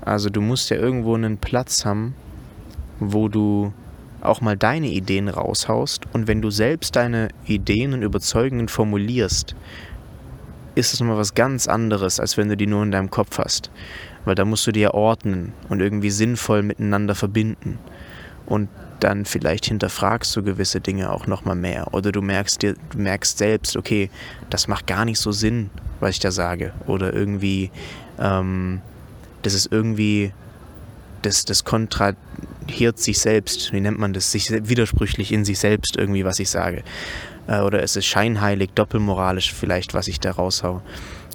[0.00, 2.14] Also du musst ja irgendwo einen Platz haben,
[3.00, 3.72] wo du
[4.20, 9.54] auch mal deine Ideen raushaust und wenn du selbst deine Ideen und Überzeugungen formulierst,
[10.74, 13.70] ist es nochmal was ganz anderes, als wenn du die nur in deinem Kopf hast.
[14.24, 17.78] Weil da musst du dir ordnen und irgendwie sinnvoll miteinander verbinden.
[18.46, 18.68] Und
[19.00, 21.92] dann vielleicht hinterfragst du gewisse Dinge auch nochmal mehr.
[21.92, 24.10] Oder du merkst dir, du merkst selbst, okay,
[24.50, 26.72] das macht gar nicht so Sinn, was ich da sage.
[26.86, 27.70] Oder irgendwie,
[28.18, 28.80] ähm,
[29.42, 30.32] das ist irgendwie,
[31.22, 32.12] das, das kontra,
[32.66, 36.50] hiert sich selbst, wie nennt man das, sich widersprüchlich in sich selbst irgendwie, was ich
[36.50, 36.82] sage.
[37.46, 40.82] Äh, oder es ist scheinheilig, doppelmoralisch vielleicht, was ich da raushau.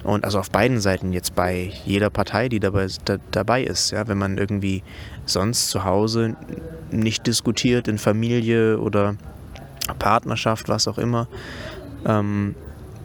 [0.04, 4.06] Und also auf beiden Seiten jetzt bei jeder Partei, die dabei, da, dabei ist, ja,
[4.06, 4.82] wenn man irgendwie
[5.24, 6.36] sonst zu Hause
[6.90, 9.16] nicht diskutiert, in Familie oder
[9.98, 11.26] Partnerschaft, was auch immer,
[12.06, 12.54] ähm,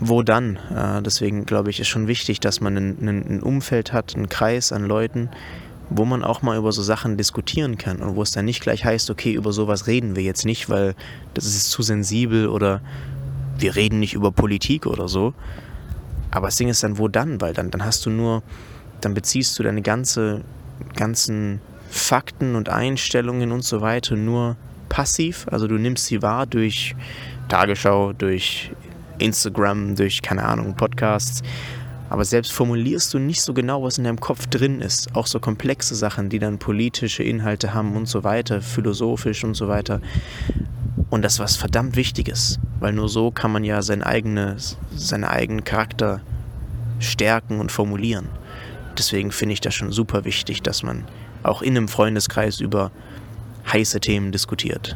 [0.01, 0.57] wo dann?
[0.75, 4.71] Äh, deswegen glaube ich, ist schon wichtig, dass man ein, ein Umfeld hat, einen Kreis
[4.71, 5.29] an Leuten,
[5.89, 8.85] wo man auch mal über so Sachen diskutieren kann und wo es dann nicht gleich
[8.85, 10.95] heißt, okay, über sowas reden wir jetzt nicht, weil
[11.33, 12.81] das ist zu sensibel oder
[13.57, 15.33] wir reden nicht über Politik oder so.
[16.31, 17.41] Aber das Ding ist dann, wo dann?
[17.41, 18.43] Weil dann, dann hast du nur,
[19.01, 20.41] dann beziehst du deine ganze,
[20.95, 24.55] ganzen Fakten und Einstellungen und so weiter nur
[24.89, 25.47] passiv.
[25.49, 26.95] Also du nimmst sie wahr durch
[27.47, 28.71] Tagesschau, durch
[29.17, 31.41] Instagram, durch, keine Ahnung, Podcasts
[32.09, 35.15] aber selbst formulierst du nicht so genau, was in deinem Kopf drin ist.
[35.15, 39.67] Auch so komplexe Sachen, die dann politische Inhalte haben und so weiter, philosophisch und so
[39.67, 40.01] weiter.
[41.09, 45.63] Und das was verdammt Wichtiges, weil nur so kann man ja sein eigenes, seinen eigenen
[45.63, 46.21] Charakter
[46.99, 48.27] stärken und formulieren.
[48.97, 51.05] Deswegen finde ich das schon super wichtig, dass man
[51.43, 52.91] auch in einem Freundeskreis über
[53.71, 54.95] heiße Themen diskutiert.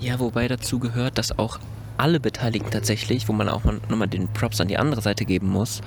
[0.00, 1.58] Ja, wobei dazu gehört, dass auch
[1.96, 5.80] alle Beteiligten tatsächlich, wo man auch nochmal den Props an die andere Seite geben muss,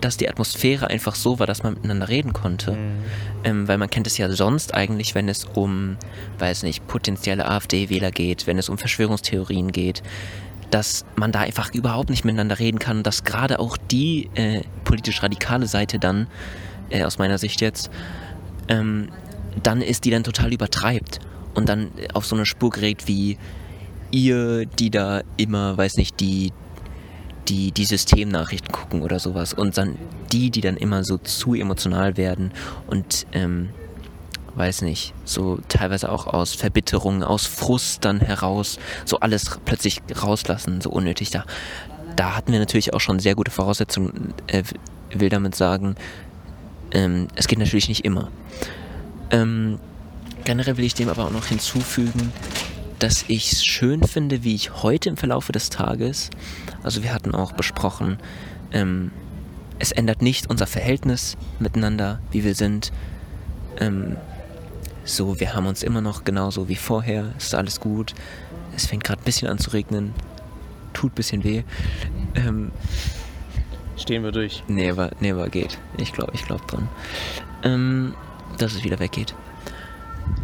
[0.00, 2.72] dass die Atmosphäre einfach so war, dass man miteinander reden konnte.
[2.72, 3.04] Mhm.
[3.44, 5.96] Ähm, weil man kennt es ja sonst eigentlich, wenn es um,
[6.38, 10.02] weiß nicht, potenzielle AfD-Wähler geht, wenn es um Verschwörungstheorien geht,
[10.70, 15.22] dass man da einfach überhaupt nicht miteinander reden kann, dass gerade auch die äh, politisch
[15.22, 16.26] radikale Seite dann,
[16.90, 17.90] äh, aus meiner Sicht jetzt,
[18.68, 19.08] ähm,
[19.62, 21.20] dann ist, die dann total übertreibt
[21.54, 23.38] und dann auf so eine Spur gerät wie,
[24.10, 26.52] ihr, die da immer, weiß nicht, die,
[27.48, 29.96] die, die Systemnachrichten gucken oder sowas und dann
[30.32, 32.52] die, die dann immer so zu emotional werden
[32.86, 33.70] und ähm,
[34.56, 40.80] weiß nicht, so teilweise auch aus Verbitterung, aus Frust dann heraus, so alles plötzlich rauslassen,
[40.80, 41.44] so unnötig da.
[42.16, 44.62] Da hatten wir natürlich auch schon sehr gute Voraussetzungen, äh,
[45.10, 45.96] will damit sagen,
[46.92, 48.30] ähm, es geht natürlich nicht immer.
[49.30, 49.78] Ähm,
[50.44, 52.32] generell will ich dem aber auch noch hinzufügen,
[52.98, 56.30] dass ich es schön finde, wie ich heute im Verlaufe des Tages,
[56.82, 58.18] also wir hatten auch besprochen,
[58.72, 59.10] ähm,
[59.78, 62.92] es ändert nicht unser Verhältnis miteinander, wie wir sind.
[63.78, 64.16] Ähm,
[65.04, 68.14] so, wir haben uns immer noch genauso wie vorher, ist alles gut.
[68.74, 70.14] Es fängt gerade ein bisschen an zu regnen,
[70.92, 71.62] tut ein bisschen weh.
[72.34, 72.72] Ähm,
[73.96, 74.62] Stehen wir durch.
[74.68, 75.78] Nee, aber, nee, aber geht.
[75.98, 76.88] Ich glaube ich glaub dran.
[77.62, 78.14] Ähm,
[78.58, 79.34] dass es wieder weggeht.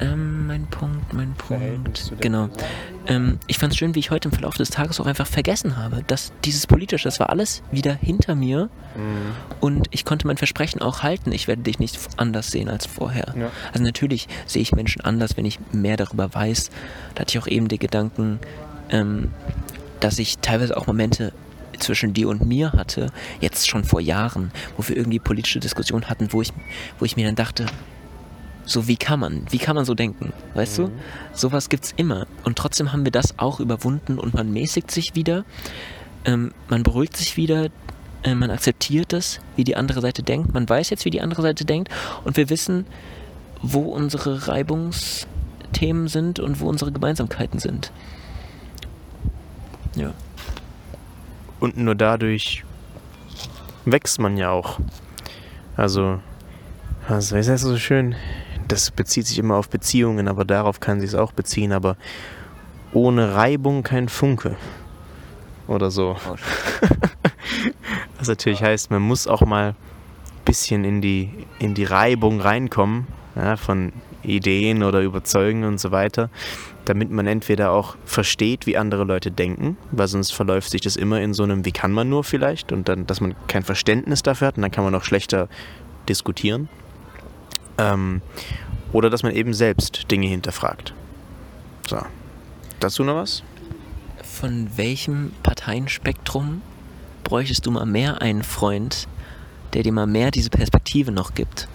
[0.01, 2.13] Ähm, mein Punkt, mein Punkt.
[2.21, 2.49] Genau.
[3.07, 5.77] Ähm, ich fand es schön, wie ich heute im Verlauf des Tages auch einfach vergessen
[5.77, 9.33] habe, dass dieses Politische, das war alles wieder hinter mir mhm.
[9.61, 11.33] und ich konnte mein Versprechen auch halten.
[11.33, 13.35] Ich werde dich nicht anders sehen als vorher.
[13.37, 13.51] Ja.
[13.73, 16.71] Also natürlich sehe ich Menschen anders, wenn ich mehr darüber weiß.
[17.15, 18.39] Da hatte ich auch eben die Gedanken,
[18.91, 19.31] ähm,
[20.01, 21.33] dass ich teilweise auch Momente
[21.79, 26.33] zwischen dir und mir hatte, jetzt schon vor Jahren, wo wir irgendwie politische Diskussionen hatten,
[26.33, 26.53] wo ich,
[26.99, 27.67] wo ich mir dann dachte,
[28.65, 30.85] so wie kann man, wie kann man so denken, weißt mhm.
[30.85, 30.93] du?
[31.33, 35.45] Sowas gibt's immer und trotzdem haben wir das auch überwunden und man mäßigt sich wieder,
[36.25, 37.69] ähm, man beruhigt sich wieder,
[38.23, 41.43] äh, man akzeptiert das, wie die andere Seite denkt, man weiß jetzt, wie die andere
[41.43, 41.91] Seite denkt
[42.25, 42.87] und wir wissen,
[43.63, 47.93] wo unsere Reibungsthemen sind und wo unsere Gemeinsamkeiten sind.
[49.95, 50.13] Ja.
[51.61, 52.65] Und nur dadurch
[53.85, 54.81] wächst man ja auch.
[55.77, 56.21] Also,
[57.09, 58.15] was ist das so schön?
[58.73, 61.73] Das bezieht sich immer auf Beziehungen, aber darauf kann sich es auch beziehen.
[61.73, 61.99] Aber
[62.95, 64.57] ohne Reibung kein Funke.
[65.69, 66.17] Oder so.
[66.27, 66.37] Oh,
[68.19, 69.77] Was natürlich heißt, man muss auch mal ein
[70.47, 76.31] bisschen in die, in die Reibung reinkommen, ja, von Ideen oder Überzeugungen und so weiter,
[76.87, 81.21] damit man entweder auch versteht, wie andere Leute denken, weil sonst verläuft sich das immer
[81.21, 84.49] in so einem, wie kann man nur vielleicht, und dann, dass man kein Verständnis dafür
[84.49, 85.51] hat und dann kann man auch schlechter
[86.09, 86.71] diskutieren.
[87.79, 88.23] Ähm,
[88.93, 90.95] oder dass man eben selbst Dinge hinterfragt.
[91.89, 91.99] So.
[92.81, 93.43] Dazu noch was?
[94.23, 96.63] Von welchem Parteienspektrum
[97.25, 99.09] bräuchtest du mal mehr einen Freund,
[99.73, 101.69] der dir mal mehr diese Perspektive noch gibt?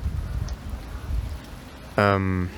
[1.97, 2.49] Ähm,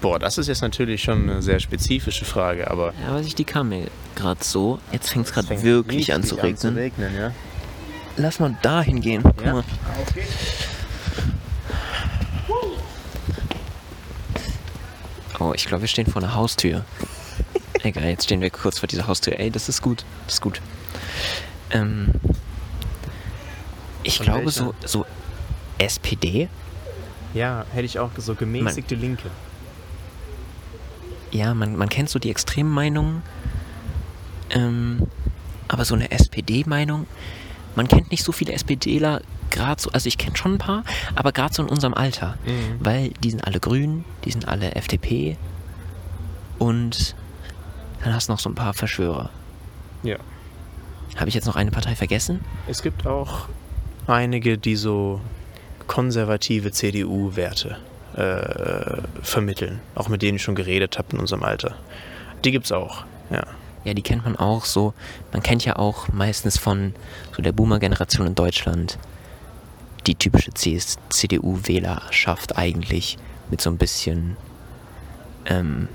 [0.00, 2.92] boah, das ist jetzt natürlich schon eine sehr spezifische Frage, aber.
[3.02, 4.78] Ja, weiß ich, die kam mir gerade so.
[4.92, 6.52] Jetzt fängt es gerade wirklich an zu regnen.
[6.52, 7.32] An zu regnen ja.
[8.16, 9.22] Lass mal dahin gehen.
[9.22, 9.52] Guck ja.
[9.54, 9.64] mal.
[10.08, 10.24] Okay.
[15.38, 16.84] Oh, ich glaube, wir stehen vor einer Haustür.
[17.82, 19.38] Egal, jetzt stehen wir kurz vor dieser Haustür.
[19.38, 20.04] Ey, das ist gut.
[20.26, 20.60] Das ist gut.
[21.70, 22.10] Ähm,
[24.02, 25.04] ich Von glaube, so, so
[25.78, 26.48] SPD
[27.36, 29.30] ja, hätte ich auch so gemäßigte man, Linke.
[31.32, 33.22] Ja, man, man kennt so die extremen Meinungen.
[34.50, 35.06] Ähm,
[35.68, 37.06] aber so eine SPD-Meinung,
[37.74, 39.20] man kennt nicht so viele SPDler,
[39.56, 42.36] gerade so, also ich kenne schon ein paar, aber gerade so in unserem Alter.
[42.44, 42.78] Mhm.
[42.80, 45.36] Weil die sind alle grün, die sind alle FDP
[46.58, 47.14] und
[48.04, 49.30] dann hast du noch so ein paar Verschwörer.
[50.02, 50.16] Ja.
[51.16, 52.44] Habe ich jetzt noch eine Partei vergessen?
[52.68, 53.48] Es gibt auch
[54.06, 55.20] einige, die so
[55.86, 57.78] konservative CDU-Werte
[58.14, 59.80] äh, vermitteln.
[59.94, 61.76] Auch mit denen ich schon geredet habe in unserem Alter.
[62.44, 63.44] Die gibt es auch, ja.
[63.84, 64.94] Ja, die kennt man auch so.
[65.32, 66.92] Man kennt ja auch meistens von
[67.36, 68.98] so der Boomer-Generation in Deutschland
[70.06, 73.18] die typische CDU-Wählerschaft eigentlich
[73.50, 74.36] mit so ein bisschen
[75.46, 75.88] ähm,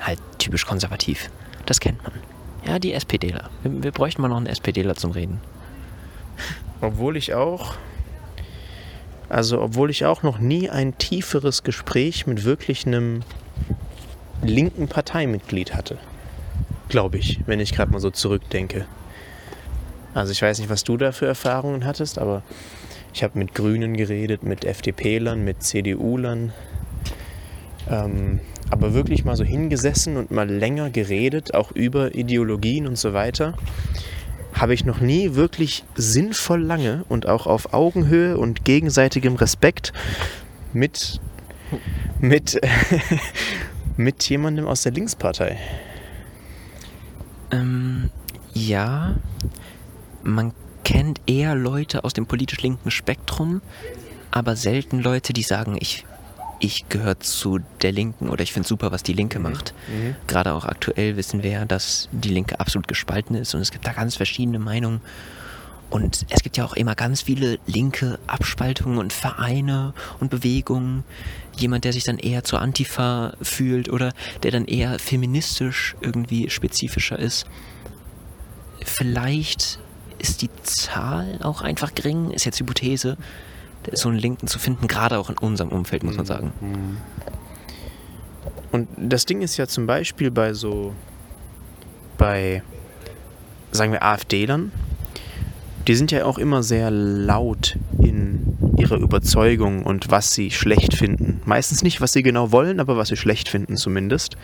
[0.00, 1.30] halt typisch konservativ.
[1.66, 2.12] Das kennt man.
[2.66, 3.50] Ja, die SPDler.
[3.62, 5.40] Wir, wir bräuchten mal noch einen SPDler zum Reden.
[6.80, 7.74] Obwohl ich auch
[9.28, 13.22] also, obwohl ich auch noch nie ein tieferes Gespräch mit wirklich einem
[14.42, 15.98] linken Parteimitglied hatte.
[16.88, 18.86] Glaube ich, wenn ich gerade mal so zurückdenke.
[20.14, 22.42] Also, ich weiß nicht, was du da für Erfahrungen hattest, aber
[23.12, 26.52] ich habe mit Grünen geredet, mit FDP-Lern, mit CDU-Lern.
[27.90, 28.40] Ähm,
[28.70, 33.54] aber wirklich mal so hingesessen und mal länger geredet, auch über Ideologien und so weiter
[34.60, 39.92] habe ich noch nie wirklich sinnvoll lange und auch auf Augenhöhe und gegenseitigem Respekt
[40.72, 41.20] mit,
[42.20, 42.60] mit,
[43.96, 45.58] mit jemandem aus der Linkspartei.
[47.50, 48.10] Ähm,
[48.52, 49.16] ja,
[50.28, 50.52] man
[50.84, 53.60] kennt eher Leute aus dem politisch linken Spektrum,
[54.30, 56.04] aber selten Leute, die sagen, ich
[56.60, 59.44] ich gehöre zu der Linken oder ich finde super, was die Linke mhm.
[59.44, 59.74] macht.
[59.88, 60.16] Mhm.
[60.26, 63.86] Gerade auch aktuell wissen wir ja, dass die Linke absolut gespalten ist und es gibt
[63.86, 65.00] da ganz verschiedene Meinungen.
[65.90, 71.02] Und es gibt ja auch immer ganz viele linke Abspaltungen und Vereine und Bewegungen.
[71.56, 74.12] Jemand, der sich dann eher zur Antifa fühlt oder
[74.42, 77.46] der dann eher feministisch irgendwie spezifischer ist.
[78.84, 79.78] Vielleicht
[80.18, 83.16] ist die Zahl auch einfach gering, ist jetzt Hypothese,
[83.92, 86.52] so einen Linken zu finden, gerade auch in unserem Umfeld, muss man sagen.
[88.70, 90.94] Und das Ding ist ja zum Beispiel bei so,
[92.18, 92.62] bei,
[93.70, 94.72] sagen wir, AfD-Lern,
[95.86, 101.40] die sind ja auch immer sehr laut in ihrer Überzeugung und was sie schlecht finden.
[101.46, 104.36] Meistens nicht, was sie genau wollen, aber was sie schlecht finden zumindest.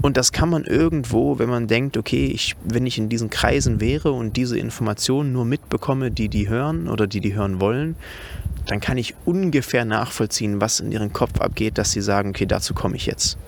[0.00, 3.80] Und das kann man irgendwo, wenn man denkt, okay, ich, wenn ich in diesen Kreisen
[3.80, 7.96] wäre und diese Informationen nur mitbekomme, die die hören oder die die hören wollen,
[8.66, 12.74] dann kann ich ungefähr nachvollziehen, was in ihrem Kopf abgeht, dass sie sagen, okay, dazu
[12.74, 13.38] komme ich jetzt.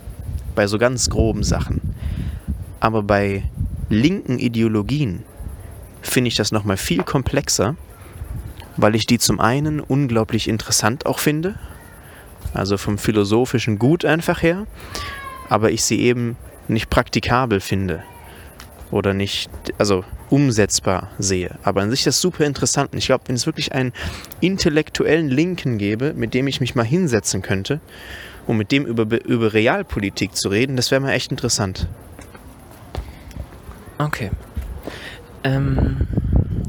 [0.54, 1.80] Bei so ganz groben Sachen.
[2.80, 3.44] Aber bei
[3.88, 5.22] linken Ideologien
[6.02, 7.76] finde ich das nochmal viel komplexer,
[8.76, 11.54] weil ich die zum einen unglaublich interessant auch finde,
[12.54, 14.66] also vom philosophischen Gut einfach her,
[15.50, 16.36] aber ich sie eben
[16.68, 18.02] nicht praktikabel finde
[18.90, 21.56] oder nicht, also umsetzbar sehe.
[21.64, 22.92] Aber an sich ist das super interessant.
[22.92, 23.92] Und ich glaube, wenn es wirklich einen
[24.40, 27.80] intellektuellen Linken gäbe, mit dem ich mich mal hinsetzen könnte,
[28.46, 31.88] um mit dem über, über Realpolitik zu reden, das wäre mal echt interessant.
[33.98, 34.30] Okay.
[35.44, 36.06] Ähm,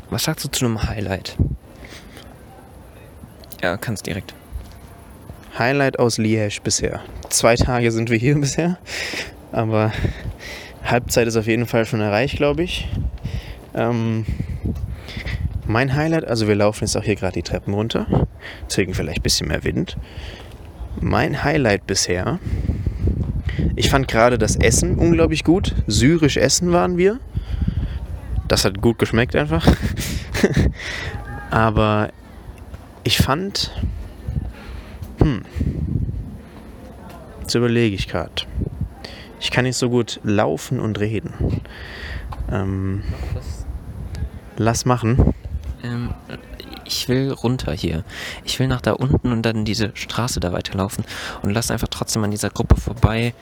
[0.09, 1.37] was sagst du zu einem Highlight?
[3.61, 4.33] Ja, kannst direkt.
[5.57, 7.01] Highlight aus Liège bisher.
[7.29, 8.77] Zwei Tage sind wir hier bisher,
[9.51, 9.91] aber
[10.83, 12.87] Halbzeit ist auf jeden Fall schon erreicht, glaube ich.
[13.73, 14.25] Ähm,
[15.65, 18.27] mein Highlight, also wir laufen jetzt auch hier gerade die Treppen runter,
[18.67, 19.97] deswegen vielleicht ein bisschen mehr Wind.
[20.99, 22.39] Mein Highlight bisher,
[23.75, 25.75] ich fand gerade das Essen unglaublich gut.
[25.87, 27.19] Syrisch essen waren wir.
[28.47, 29.65] Das hat gut geschmeckt einfach.
[31.51, 32.09] Aber
[33.03, 33.71] ich fand,
[35.21, 35.43] hm,
[37.41, 38.43] jetzt überlege ich gerade.
[39.39, 41.61] Ich kann nicht so gut laufen und reden.
[42.51, 43.03] Ähm,
[44.57, 45.33] lass machen.
[45.83, 46.13] Ähm,
[46.85, 48.03] ich will runter hier.
[48.43, 51.05] Ich will nach da unten und dann diese Straße da weiterlaufen.
[51.41, 53.33] Und lass einfach trotzdem an dieser Gruppe vorbei.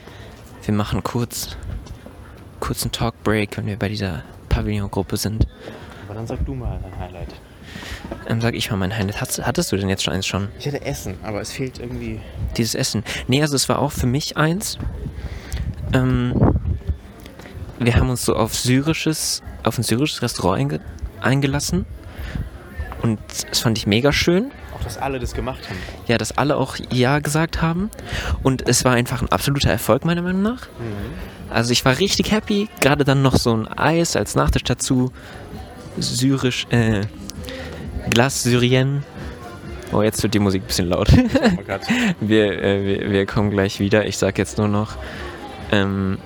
[0.64, 1.58] Wir machen kurz,
[2.60, 5.48] kurz einen Talkbreak, wenn wir bei dieser Pavillon-Gruppe sind.
[6.06, 7.34] Aber dann sag du mal dein Highlight.
[8.28, 9.22] Dann sag ich mal mein Highlight.
[9.22, 10.50] Hattest, hattest du denn jetzt schon eins schon?
[10.60, 12.20] Ich hatte Essen, aber es fehlt irgendwie.
[12.58, 13.04] Dieses Essen.
[13.28, 14.78] Nee, also es war auch für mich eins.
[15.94, 16.34] Ähm,
[17.80, 20.80] wir haben uns so auf syrisches, auf ein syrisches Restaurant einge
[21.22, 21.86] eingelassen.
[23.02, 24.52] Und das fand ich mega schön.
[24.76, 25.78] Auch, dass alle das gemacht haben.
[26.08, 27.90] Ja, dass alle auch Ja gesagt haben.
[28.44, 30.68] Und es war einfach ein absoluter Erfolg, meiner Meinung nach.
[31.50, 32.70] Also ich war richtig happy.
[32.82, 35.12] Gerade dann noch so ein Eis als Nachtisch dazu.
[35.98, 37.02] Syrisch, äh,
[38.10, 39.04] Glas Syrien.
[39.92, 41.10] Oh, jetzt wird die Musik ein bisschen laut.
[41.12, 41.82] Oh Gott.
[42.20, 44.06] wir, äh, wir, wir kommen gleich wieder.
[44.06, 44.96] Ich sag jetzt nur noch,
[45.72, 46.20] ähm,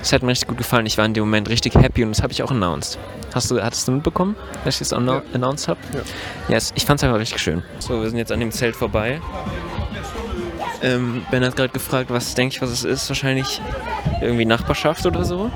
[0.00, 0.86] es hat mir richtig gut gefallen.
[0.86, 2.98] Ich war in dem Moment richtig happy und das habe ich auch announced.
[3.32, 4.96] Hast du, hattest du mitbekommen, dass ich es Ja.
[5.32, 5.78] announced habe?
[5.92, 6.00] Ja.
[6.48, 7.62] Ja, es, ich fand es einfach richtig schön.
[7.78, 9.20] So, wir sind jetzt an dem Zelt vorbei.
[10.82, 13.08] Ähm, ben hat gerade gefragt, was denke ich, was es ist.
[13.08, 13.60] Wahrscheinlich
[14.20, 15.50] irgendwie Nachbarschaft oder so.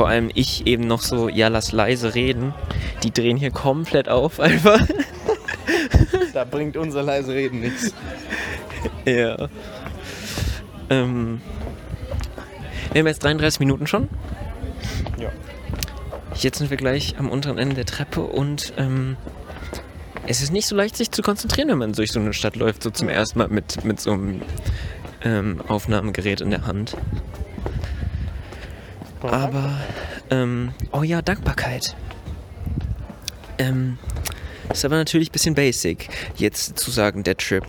[0.00, 2.54] Vor allem ich eben noch so, ja, lass leise reden.
[3.02, 4.80] Die drehen hier komplett auf einfach.
[6.32, 7.92] Da bringt unser leise Reden nichts.
[9.04, 9.50] Ja.
[10.88, 11.42] Ähm,
[12.92, 14.08] wir haben jetzt 33 Minuten schon.
[15.18, 15.28] Ja.
[16.34, 19.18] Jetzt sind wir gleich am unteren Ende der Treppe und ähm,
[20.26, 22.84] es ist nicht so leicht, sich zu konzentrieren, wenn man durch so eine Stadt läuft,
[22.84, 24.40] so zum ersten Mal mit, mit so einem
[25.22, 26.96] ähm, Aufnahmegerät in der Hand.
[29.22, 29.80] Aber,
[30.30, 31.94] ähm, oh ja, Dankbarkeit.
[33.58, 33.98] Ähm,
[34.72, 37.64] ist aber natürlich ein bisschen basic, jetzt zu sagen, der Trip.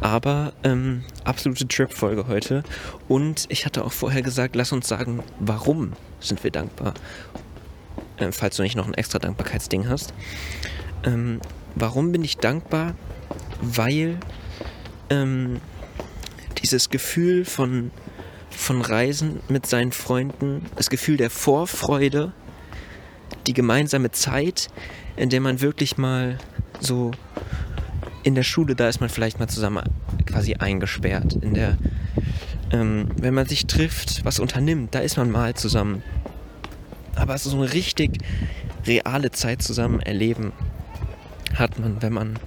[0.00, 2.62] Aber ähm, absolute Trip-Folge heute.
[3.08, 6.94] Und ich hatte auch vorher gesagt, lass uns sagen, warum sind wir dankbar.
[8.18, 10.12] Ähm, falls du nicht noch ein extra Dankbarkeitsding hast.
[11.04, 11.40] Ähm,
[11.74, 12.94] warum bin ich dankbar?
[13.60, 14.18] Weil
[15.10, 15.60] ähm,
[16.62, 17.90] dieses Gefühl von,
[18.54, 22.32] von Reisen mit seinen Freunden, das Gefühl der Vorfreude,
[23.46, 24.68] die gemeinsame Zeit,
[25.16, 26.38] in der man wirklich mal
[26.80, 27.10] so
[28.22, 29.82] in der Schule, da ist man vielleicht mal zusammen
[30.26, 31.34] quasi eingesperrt.
[31.34, 31.76] In der,
[32.70, 36.02] ähm, wenn man sich trifft, was unternimmt, da ist man mal zusammen.
[37.16, 38.18] Aber so eine richtig
[38.86, 40.52] reale Zeit zusammen erleben
[41.54, 42.38] hat man, wenn man,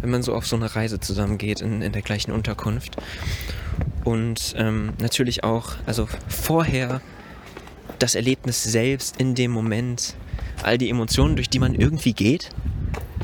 [0.00, 2.96] wenn man so auf so eine Reise zusammengeht in, in der gleichen Unterkunft.
[4.04, 7.00] Und ähm, natürlich auch, also vorher
[7.98, 10.14] das Erlebnis selbst in dem Moment,
[10.62, 12.50] all die Emotionen, durch die man irgendwie geht,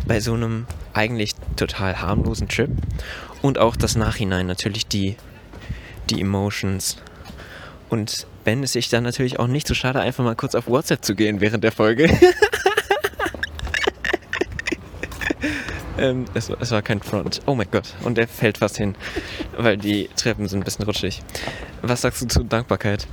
[0.07, 2.71] bei so einem eigentlich total harmlosen Trip.
[3.43, 5.17] Und auch das Nachhinein, natürlich die,
[6.11, 6.97] die Emotions.
[7.89, 11.05] Und Ben ist sich dann natürlich auch nicht so schade, einfach mal kurz auf WhatsApp
[11.05, 12.09] zu gehen während der Folge.
[15.99, 17.41] ähm, es, es, war kein Front.
[17.47, 17.95] Oh mein Gott.
[18.03, 18.95] Und er fällt fast hin,
[19.57, 21.23] weil die Treppen sind ein bisschen rutschig.
[21.83, 23.07] Was sagst du zu Dankbarkeit?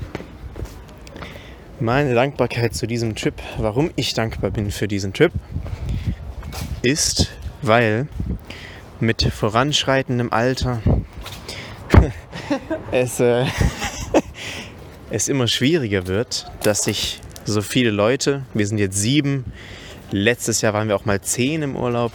[1.79, 5.31] Meine Dankbarkeit zu diesem Trip, warum ich dankbar bin für diesen Trip,
[6.81, 7.31] ist,
[7.61, 8.07] weil
[8.99, 10.81] mit voranschreitendem Alter
[12.91, 13.45] es, äh,
[15.09, 19.45] es immer schwieriger wird, dass sich so viele Leute, wir sind jetzt sieben,
[20.11, 22.11] letztes Jahr waren wir auch mal zehn im Urlaub,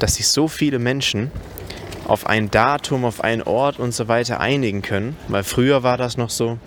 [0.00, 1.30] dass sich so viele Menschen
[2.08, 5.16] auf ein Datum, auf einen Ort und so weiter einigen können.
[5.28, 6.58] Weil früher war das noch so,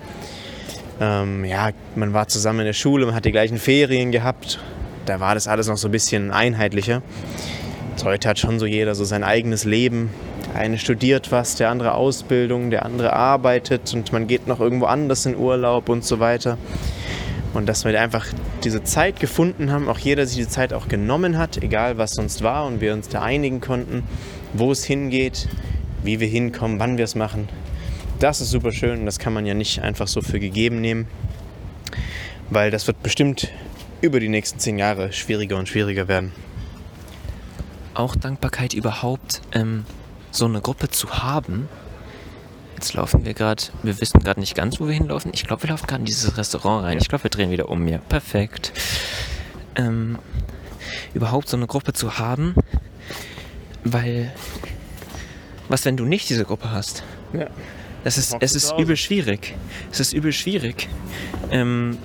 [1.01, 4.59] ähm, ja, man war zusammen in der Schule, man hat die gleichen Ferien gehabt.
[5.05, 7.01] Da war das alles noch so ein bisschen einheitlicher.
[7.91, 10.11] Und heute hat schon so jeder so sein eigenes Leben.
[10.53, 14.85] Der eine studiert was, der andere Ausbildung, der andere arbeitet und man geht noch irgendwo
[14.85, 16.57] anders in Urlaub und so weiter.
[17.53, 18.25] Und dass wir einfach
[18.63, 22.41] diese Zeit gefunden haben, auch jeder sich die Zeit auch genommen hat, egal was sonst
[22.41, 24.03] war, und wir uns da einigen konnten,
[24.53, 25.47] wo es hingeht,
[26.03, 27.47] wie wir hinkommen, wann wir es machen.
[28.19, 31.07] Das ist super schön das kann man ja nicht einfach so für gegeben nehmen,
[32.49, 33.49] weil das wird bestimmt
[34.01, 36.31] über die nächsten zehn Jahre schwieriger und schwieriger werden.
[37.93, 39.85] Auch Dankbarkeit überhaupt, ähm,
[40.31, 41.69] so eine Gruppe zu haben.
[42.83, 45.31] Jetzt laufen wir gerade, wir wissen gerade nicht ganz, wo wir hinlaufen.
[45.33, 46.97] Ich glaube, wir laufen gerade in dieses Restaurant rein.
[46.97, 47.99] Ich glaube, wir drehen wieder um mir.
[48.09, 48.73] Perfekt.
[49.77, 50.19] Ähm,
[51.13, 52.55] überhaupt so eine Gruppe zu haben,
[53.85, 54.33] weil
[55.69, 57.05] was, wenn du nicht diese Gruppe hast?
[57.31, 57.47] Ja.
[58.03, 59.55] Es ist, es ist übel schwierig.
[59.89, 60.89] Es ist übel schwierig.
[61.51, 61.97] Ähm,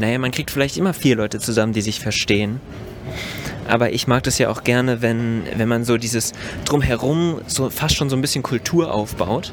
[0.00, 2.60] naja, man kriegt vielleicht immer vier Leute zusammen, die sich verstehen.
[3.68, 6.32] Aber ich mag das ja auch gerne, wenn, wenn man so dieses
[6.64, 9.52] Drumherum so fast schon so ein bisschen Kultur aufbaut.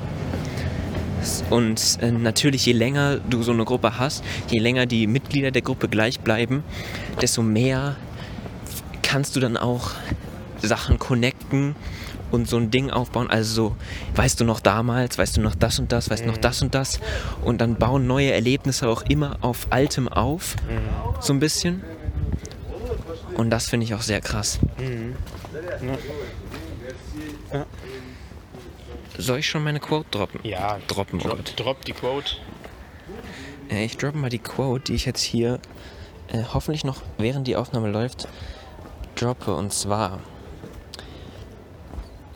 [1.49, 5.61] Und äh, natürlich, je länger du so eine Gruppe hast, je länger die Mitglieder der
[5.61, 6.63] Gruppe gleich bleiben,
[7.21, 7.97] desto mehr
[9.01, 9.91] kannst du dann auch
[10.61, 11.75] Sachen connecten
[12.31, 13.29] und so ein Ding aufbauen.
[13.29, 13.75] Also so,
[14.15, 16.33] weißt du noch damals, weißt du noch das und das, weißt du mhm.
[16.33, 16.99] noch das und das.
[17.43, 20.55] Und dann bauen neue Erlebnisse auch immer auf Altem auf.
[20.67, 21.21] Mhm.
[21.21, 21.83] So ein bisschen.
[23.35, 24.59] Und das finde ich auch sehr krass.
[24.77, 25.15] Mhm.
[27.51, 27.59] Ja.
[27.59, 27.65] Ja.
[29.17, 30.39] Soll ich schon meine Quote droppen?
[30.43, 31.19] Ja, droppen.
[31.19, 32.35] Drop, drop die Quote.
[33.69, 35.59] Ich droppe mal die Quote, die ich jetzt hier
[36.27, 38.27] äh, hoffentlich noch während die Aufnahme läuft,
[39.15, 39.53] droppe.
[39.55, 40.19] Und zwar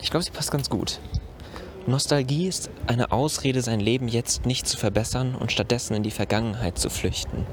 [0.03, 0.99] ich glaube, sie passt ganz gut.
[1.87, 6.77] Nostalgie ist eine Ausrede, sein Leben jetzt nicht zu verbessern und stattdessen in die Vergangenheit
[6.77, 7.47] zu flüchten.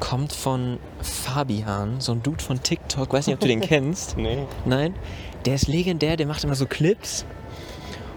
[0.00, 3.12] Kommt von Fabian, so ein Dude von TikTok.
[3.12, 4.16] Weiß nicht, ob du den kennst.
[4.16, 4.38] Nee.
[4.64, 4.94] Nein?
[5.44, 7.24] Der ist legendär, der macht immer so Clips.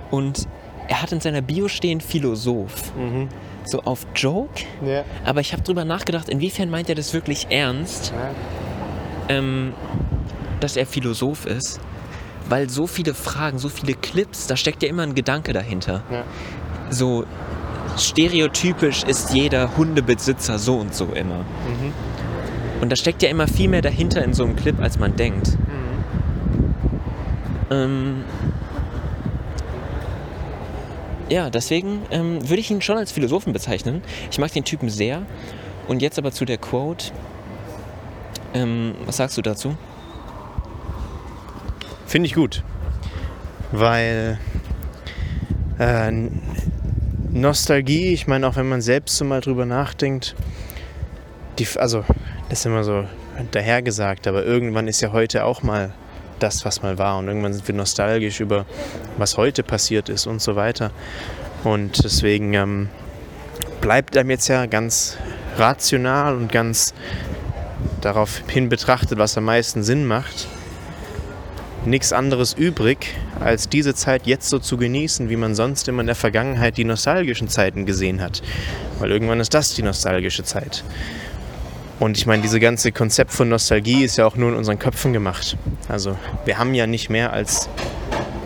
[0.09, 0.47] Und
[0.87, 2.95] er hat in seiner Bio stehen Philosoph.
[2.95, 3.29] Mhm.
[3.65, 4.63] So auf Joke.
[4.85, 5.03] Ja.
[5.23, 9.35] Aber ich habe drüber nachgedacht, inwiefern meint er das wirklich ernst, ja.
[9.37, 9.73] ähm,
[10.59, 11.79] dass er Philosoph ist
[12.51, 16.03] weil so viele Fragen, so viele Clips, da steckt ja immer ein Gedanke dahinter.
[16.11, 16.23] Ja.
[16.89, 17.25] So
[17.97, 21.39] stereotypisch ist jeder Hundebesitzer so und so immer.
[21.39, 21.93] Mhm.
[22.81, 25.57] Und da steckt ja immer viel mehr dahinter in so einem Clip, als man denkt.
[25.57, 25.91] Mhm.
[27.69, 28.23] Ähm,
[31.29, 34.01] ja, deswegen ähm, würde ich ihn schon als Philosophen bezeichnen.
[34.29, 35.21] Ich mag den Typen sehr.
[35.87, 37.11] Und jetzt aber zu der Quote.
[38.53, 39.77] Ähm, was sagst du dazu?
[42.05, 42.63] Finde ich gut.
[43.71, 44.39] Weil
[45.79, 46.11] äh,
[47.33, 50.35] Nostalgie, ich meine, auch wenn man selbst so mal drüber nachdenkt,
[51.59, 52.03] die, also
[52.49, 53.05] das ist immer so
[53.51, 55.93] dahergesagt, aber irgendwann ist ja heute auch mal
[56.39, 57.17] das, was mal war.
[57.17, 58.65] Und irgendwann sind wir nostalgisch über,
[59.17, 60.91] was heute passiert ist und so weiter.
[61.63, 62.89] Und deswegen ähm,
[63.79, 65.17] bleibt einem jetzt ja ganz
[65.57, 66.93] rational und ganz
[68.01, 70.47] darauf hin betrachtet, was am meisten Sinn macht,
[71.85, 76.07] nichts anderes übrig, als diese Zeit jetzt so zu genießen, wie man sonst immer in
[76.07, 78.41] der Vergangenheit die nostalgischen Zeiten gesehen hat.
[78.99, 80.83] Weil irgendwann ist das die nostalgische Zeit.
[81.99, 85.13] Und ich meine, dieses ganze Konzept von Nostalgie ist ja auch nur in unseren Köpfen
[85.13, 85.57] gemacht.
[85.87, 87.69] Also wir haben ja nicht mehr als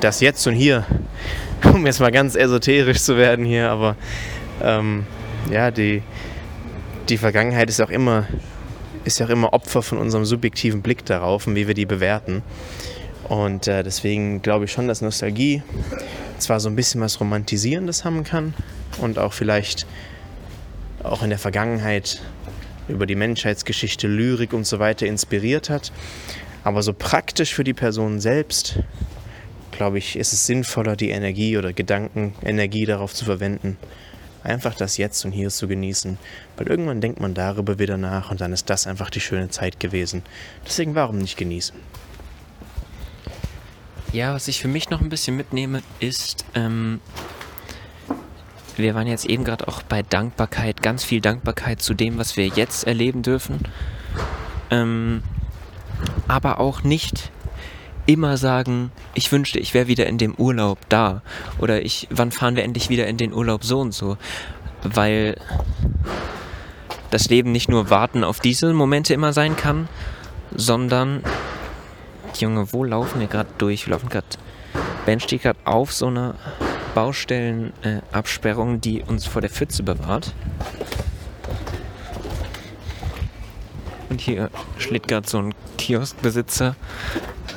[0.02, 0.86] das Jetzt und Hier,
[1.64, 3.96] um jetzt mal ganz esoterisch zu werden hier, aber
[4.62, 5.06] ähm,
[5.50, 6.04] ja, die,
[7.08, 8.26] die Vergangenheit ist auch immer
[9.06, 12.42] ist ja auch immer Opfer von unserem subjektiven Blick darauf und wie wir die bewerten.
[13.28, 15.64] Und äh, deswegen glaube ich schon, dass Nostalgie
[16.38, 18.54] zwar so ein bisschen was Romantisierendes haben kann
[19.00, 19.88] und auch vielleicht
[21.04, 22.22] auch in der Vergangenheit
[22.88, 25.92] über die Menschheitsgeschichte, Lyrik und so weiter inspiriert hat.
[26.64, 28.80] Aber so praktisch für die Person selbst,
[29.72, 33.78] glaube ich, ist es sinnvoller, die Energie oder Gedankenenergie darauf zu verwenden,
[34.44, 36.18] einfach das Jetzt und Hier zu genießen.
[36.58, 39.80] Weil irgendwann denkt man darüber wieder nach und dann ist das einfach die schöne Zeit
[39.80, 40.24] gewesen.
[40.66, 41.76] Deswegen warum nicht genießen?
[44.16, 47.02] Ja, was ich für mich noch ein bisschen mitnehme, ist, ähm,
[48.78, 52.48] wir waren jetzt eben gerade auch bei Dankbarkeit, ganz viel Dankbarkeit zu dem, was wir
[52.48, 53.60] jetzt erleben dürfen.
[54.72, 55.22] Ähm,
[56.30, 57.30] aber auch nicht
[58.06, 61.22] immer sagen, ich wünschte, ich wäre wieder in dem Urlaub da.
[61.58, 64.16] Oder ich, wann fahren wir endlich wieder in den Urlaub so und so.
[64.82, 65.36] Weil
[67.12, 69.90] das Leben nicht nur warten auf diese Momente immer sein kann,
[70.56, 71.22] sondern,
[72.42, 73.88] Junge, wo laufen wir gerade durch?
[73.88, 74.28] Wir laufen gerade,
[75.06, 76.36] Ben steht gerade auf so einer
[76.94, 80.34] Baustellenabsperrung, äh, die uns vor der Pfütze bewahrt.
[84.10, 86.76] Und hier schlägt gerade so ein Kioskbesitzer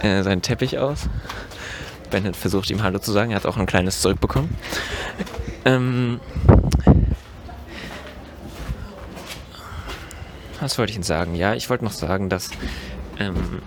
[0.03, 1.09] äh, seinen Teppich aus.
[2.11, 4.57] Bennett versucht ihm Hallo zu sagen, er hat auch ein kleines zurückbekommen.
[5.65, 6.21] Ähm,
[10.61, 11.35] was wollte ich Ihnen sagen?
[11.35, 12.51] Ja, ich wollte noch sagen, dass
[13.19, 13.61] ähm,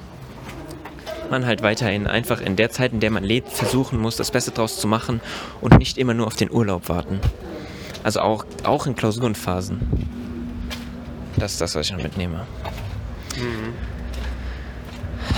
[1.32, 4.52] man halt weiterhin einfach in der Zeit, in der man lebt, versuchen muss, das Beste
[4.52, 5.22] draus zu machen
[5.62, 7.20] und nicht immer nur auf den Urlaub warten.
[8.04, 9.80] Also auch, auch in Klausurenphasen.
[11.38, 12.46] Das ist das, was ich noch mitnehme.
[13.38, 13.74] Mhm.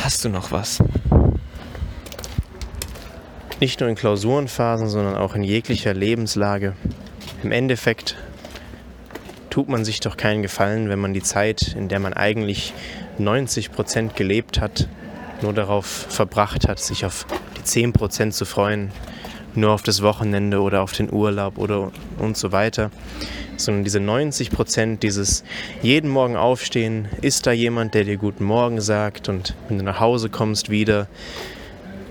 [0.03, 0.79] Hast du noch was?
[3.59, 6.73] Nicht nur in Klausurenphasen, sondern auch in jeglicher Lebenslage.
[7.43, 8.17] Im Endeffekt
[9.49, 12.73] tut man sich doch keinen Gefallen, wenn man die Zeit, in der man eigentlich
[13.19, 14.89] 90 Prozent gelebt hat,
[15.43, 17.25] nur darauf verbracht hat, sich auf
[17.57, 18.91] die 10 Prozent zu freuen,
[19.53, 22.89] nur auf das Wochenende oder auf den Urlaub oder und so weiter
[23.57, 25.43] sondern diese 90 Prozent, dieses
[25.81, 29.99] jeden Morgen aufstehen, ist da jemand, der dir guten Morgen sagt und wenn du nach
[29.99, 31.07] Hause kommst wieder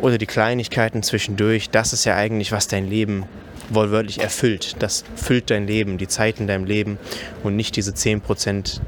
[0.01, 3.25] oder die Kleinigkeiten zwischendurch, das ist ja eigentlich, was dein Leben
[3.71, 4.77] wortwörtlich erfüllt.
[4.81, 6.99] Das füllt dein Leben, die Zeit in deinem Leben
[7.43, 8.81] und nicht diese 10 Prozent,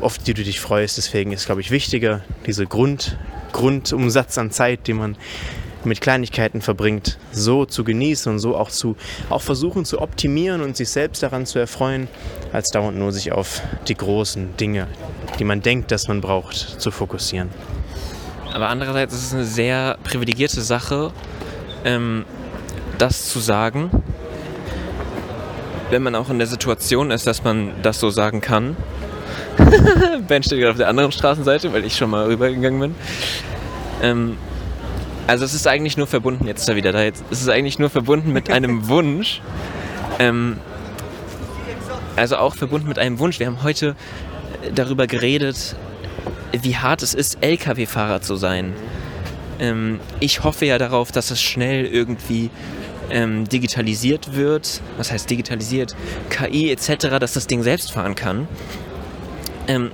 [0.00, 0.96] auf die du dich freust.
[0.98, 3.16] Deswegen ist, glaube ich, wichtiger, diese Grund,
[3.52, 5.16] Grundumsatz an Zeit, den man
[5.84, 8.96] mit Kleinigkeiten verbringt, so zu genießen und so auch zu
[9.28, 12.08] auch versuchen zu optimieren und sich selbst daran zu erfreuen,
[12.52, 14.86] als dauernd nur sich auf die großen Dinge,
[15.38, 17.50] die man denkt, dass man braucht, zu fokussieren.
[18.52, 21.12] Aber andererseits ist es eine sehr privilegierte Sache,
[21.84, 22.24] ähm,
[22.98, 23.90] das zu sagen,
[25.90, 28.76] wenn man auch in der Situation ist, dass man das so sagen kann.
[30.28, 32.94] ben steht gerade auf der anderen Straßenseite, weil ich schon mal rübergegangen bin.
[34.02, 34.36] Ähm,
[35.26, 37.78] also es ist eigentlich nur verbunden, jetzt ist er wieder da, jetzt es ist eigentlich
[37.78, 39.40] nur verbunden mit einem Wunsch.
[40.18, 40.58] Ähm,
[42.16, 43.40] also auch verbunden mit einem Wunsch.
[43.40, 43.96] Wir haben heute
[44.74, 45.76] darüber geredet,
[46.52, 48.72] wie hart es ist, Lkw-Fahrer zu sein.
[49.58, 52.50] Ähm, ich hoffe ja darauf, dass es schnell irgendwie
[53.10, 54.80] ähm, digitalisiert wird.
[54.96, 55.94] Was heißt digitalisiert?
[56.30, 58.48] KI etc., dass das Ding selbst fahren kann.
[59.66, 59.90] Ähm,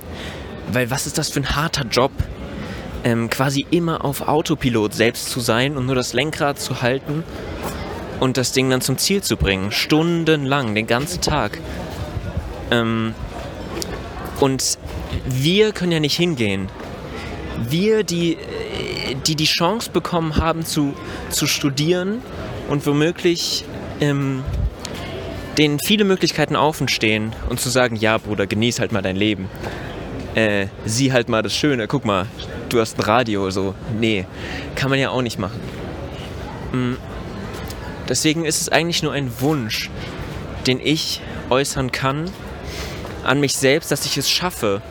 [0.71, 2.11] weil was ist das für ein harter Job?
[3.03, 7.23] ähm, quasi immer auf Autopilot selbst zu sein und nur das Lenkrad zu halten
[8.19, 9.71] und das Ding dann zum Ziel zu bringen.
[9.71, 11.59] Stundenlang, den ganzen Tag.
[12.69, 13.13] Ähm,
[14.39, 14.77] und
[15.25, 16.69] wir können ja nicht hingehen.
[17.67, 18.37] Wir, die,
[19.27, 20.93] die die Chance bekommen haben zu,
[21.29, 22.21] zu studieren
[22.69, 23.65] und womöglich
[23.99, 24.43] ähm,
[25.57, 29.49] denen viele Möglichkeiten offen stehen und zu sagen, ja Bruder, genieß halt mal dein Leben.
[30.35, 32.25] Äh, sieh halt mal das Schöne, guck mal,
[32.69, 33.75] du hast ein Radio, so.
[33.99, 34.25] Nee,
[34.75, 35.59] kann man ja auch nicht machen.
[36.71, 36.93] Mm.
[38.07, 39.89] Deswegen ist es eigentlich nur ein Wunsch,
[40.67, 42.29] den ich äußern kann
[43.23, 44.81] an mich selbst, dass ich es schaffe,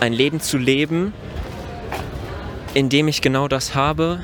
[0.00, 1.12] ein Leben zu leben,
[2.74, 4.20] in dem ich genau das habe.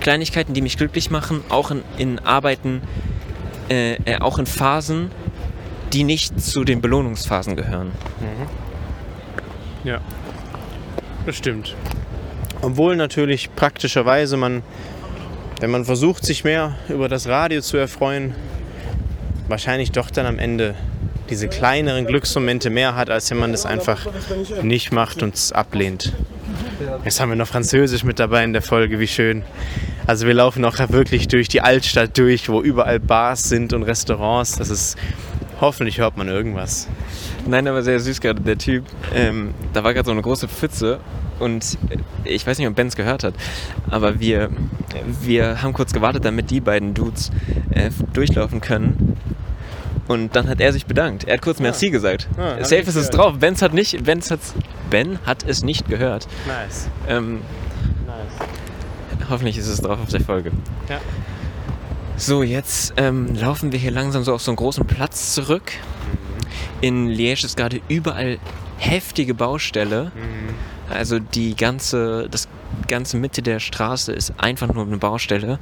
[0.00, 2.82] Kleinigkeiten, die mich glücklich machen, auch in, in Arbeiten,
[3.70, 5.10] äh, äh, auch in Phasen,
[5.92, 7.92] die nicht zu den Belohnungsphasen gehören.
[8.20, 9.88] Mhm.
[9.88, 10.00] Ja.
[11.26, 11.74] Das stimmt.
[12.62, 14.62] Obwohl natürlich praktischerweise man,
[15.60, 18.34] wenn man versucht, sich mehr über das Radio zu erfreuen,
[19.46, 20.74] wahrscheinlich doch dann am Ende
[21.30, 24.06] diese kleineren Glücksmomente mehr hat, als wenn man das einfach
[24.62, 26.12] nicht macht und es ablehnt.
[27.04, 29.42] Jetzt haben wir noch Französisch mit dabei in der Folge, wie schön.
[30.08, 34.56] Also wir laufen auch wirklich durch die Altstadt durch, wo überall Bars sind und Restaurants.
[34.56, 34.96] Das ist,
[35.60, 36.88] hoffentlich hört man irgendwas.
[37.46, 38.86] Nein, aber sehr süß gerade, der Typ.
[39.14, 41.00] Ähm, da war gerade so eine große Pfütze
[41.38, 41.76] und
[42.24, 43.34] ich weiß nicht, ob Ben es gehört hat,
[43.90, 44.48] aber wir,
[45.20, 47.30] wir haben kurz gewartet, damit die beiden Dudes
[47.70, 49.14] äh, durchlaufen können.
[50.06, 51.24] Und dann hat er sich bedankt.
[51.24, 52.28] Er hat kurz Merci gesagt.
[52.38, 53.40] Ah, hab Safe ist es drauf.
[53.40, 54.54] Ben's hat nicht, Ben's hat's,
[54.88, 56.26] Ben hat es nicht gehört.
[56.46, 56.88] Nice.
[57.06, 57.42] Ähm,
[58.06, 58.48] Nice.
[59.28, 60.52] Hoffentlich ist es drauf auf der Folge.
[60.88, 61.00] Ja.
[62.16, 65.72] So, jetzt ähm, laufen wir hier langsam so auf so einen großen Platz zurück.
[66.80, 68.38] In Liège ist gerade überall
[68.78, 70.10] heftige Baustelle.
[70.14, 70.54] Mhm.
[70.90, 72.48] Also die ganze, das
[72.88, 75.58] ganze Mitte der Straße ist einfach nur eine Baustelle.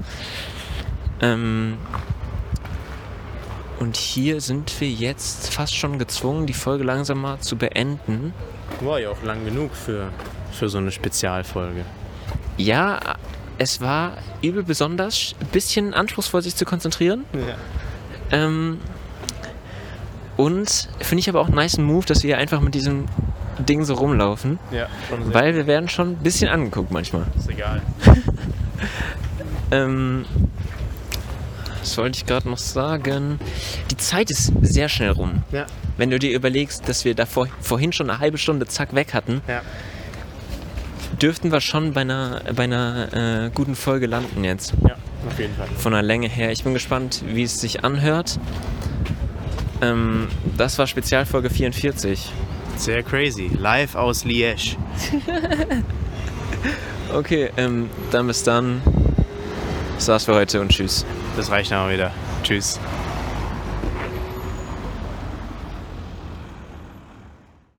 [1.20, 1.76] Ähm,
[3.78, 8.32] und hier sind wir jetzt fast schon gezwungen, die Folge langsam mal zu beenden.
[8.80, 10.08] War ja auch lang genug für,
[10.52, 11.84] für so eine Spezialfolge.
[12.56, 13.16] Ja,
[13.58, 17.24] es war übel besonders, ein bisschen anspruchsvoll sich zu konzentrieren.
[17.32, 17.56] Ja.
[18.38, 18.78] Ähm,
[20.36, 23.06] und finde ich aber auch einen nice Move, dass wir einfach mit diesem
[23.58, 24.58] Ding so rumlaufen.
[24.70, 25.32] Ja, schon.
[25.32, 27.24] Weil wir werden schon ein bisschen angeguckt manchmal.
[27.36, 27.82] ist egal.
[29.72, 30.24] Ähm,
[31.80, 33.40] was wollte ich gerade noch sagen?
[33.90, 35.42] Die Zeit ist sehr schnell rum.
[35.50, 35.66] Ja.
[35.96, 39.12] Wenn du dir überlegst, dass wir da vor, vorhin schon eine halbe Stunde zack weg
[39.12, 39.62] hatten, Ja.
[41.20, 44.74] Dürften wir schon bei einer, bei einer äh, guten Folge landen jetzt.
[44.86, 44.96] Ja,
[45.28, 45.68] auf jeden Fall.
[45.76, 46.52] Von der Länge her.
[46.52, 48.38] Ich bin gespannt, wie es sich anhört.
[49.82, 52.32] Ähm, das war Spezialfolge 44.
[52.76, 53.50] Sehr crazy.
[53.58, 54.76] Live aus Liège.
[57.12, 58.82] Okay, ähm, dann bis dann.
[59.94, 61.06] Das war's für heute und tschüss.
[61.36, 62.10] Das reicht aber wieder.
[62.42, 62.78] Tschüss.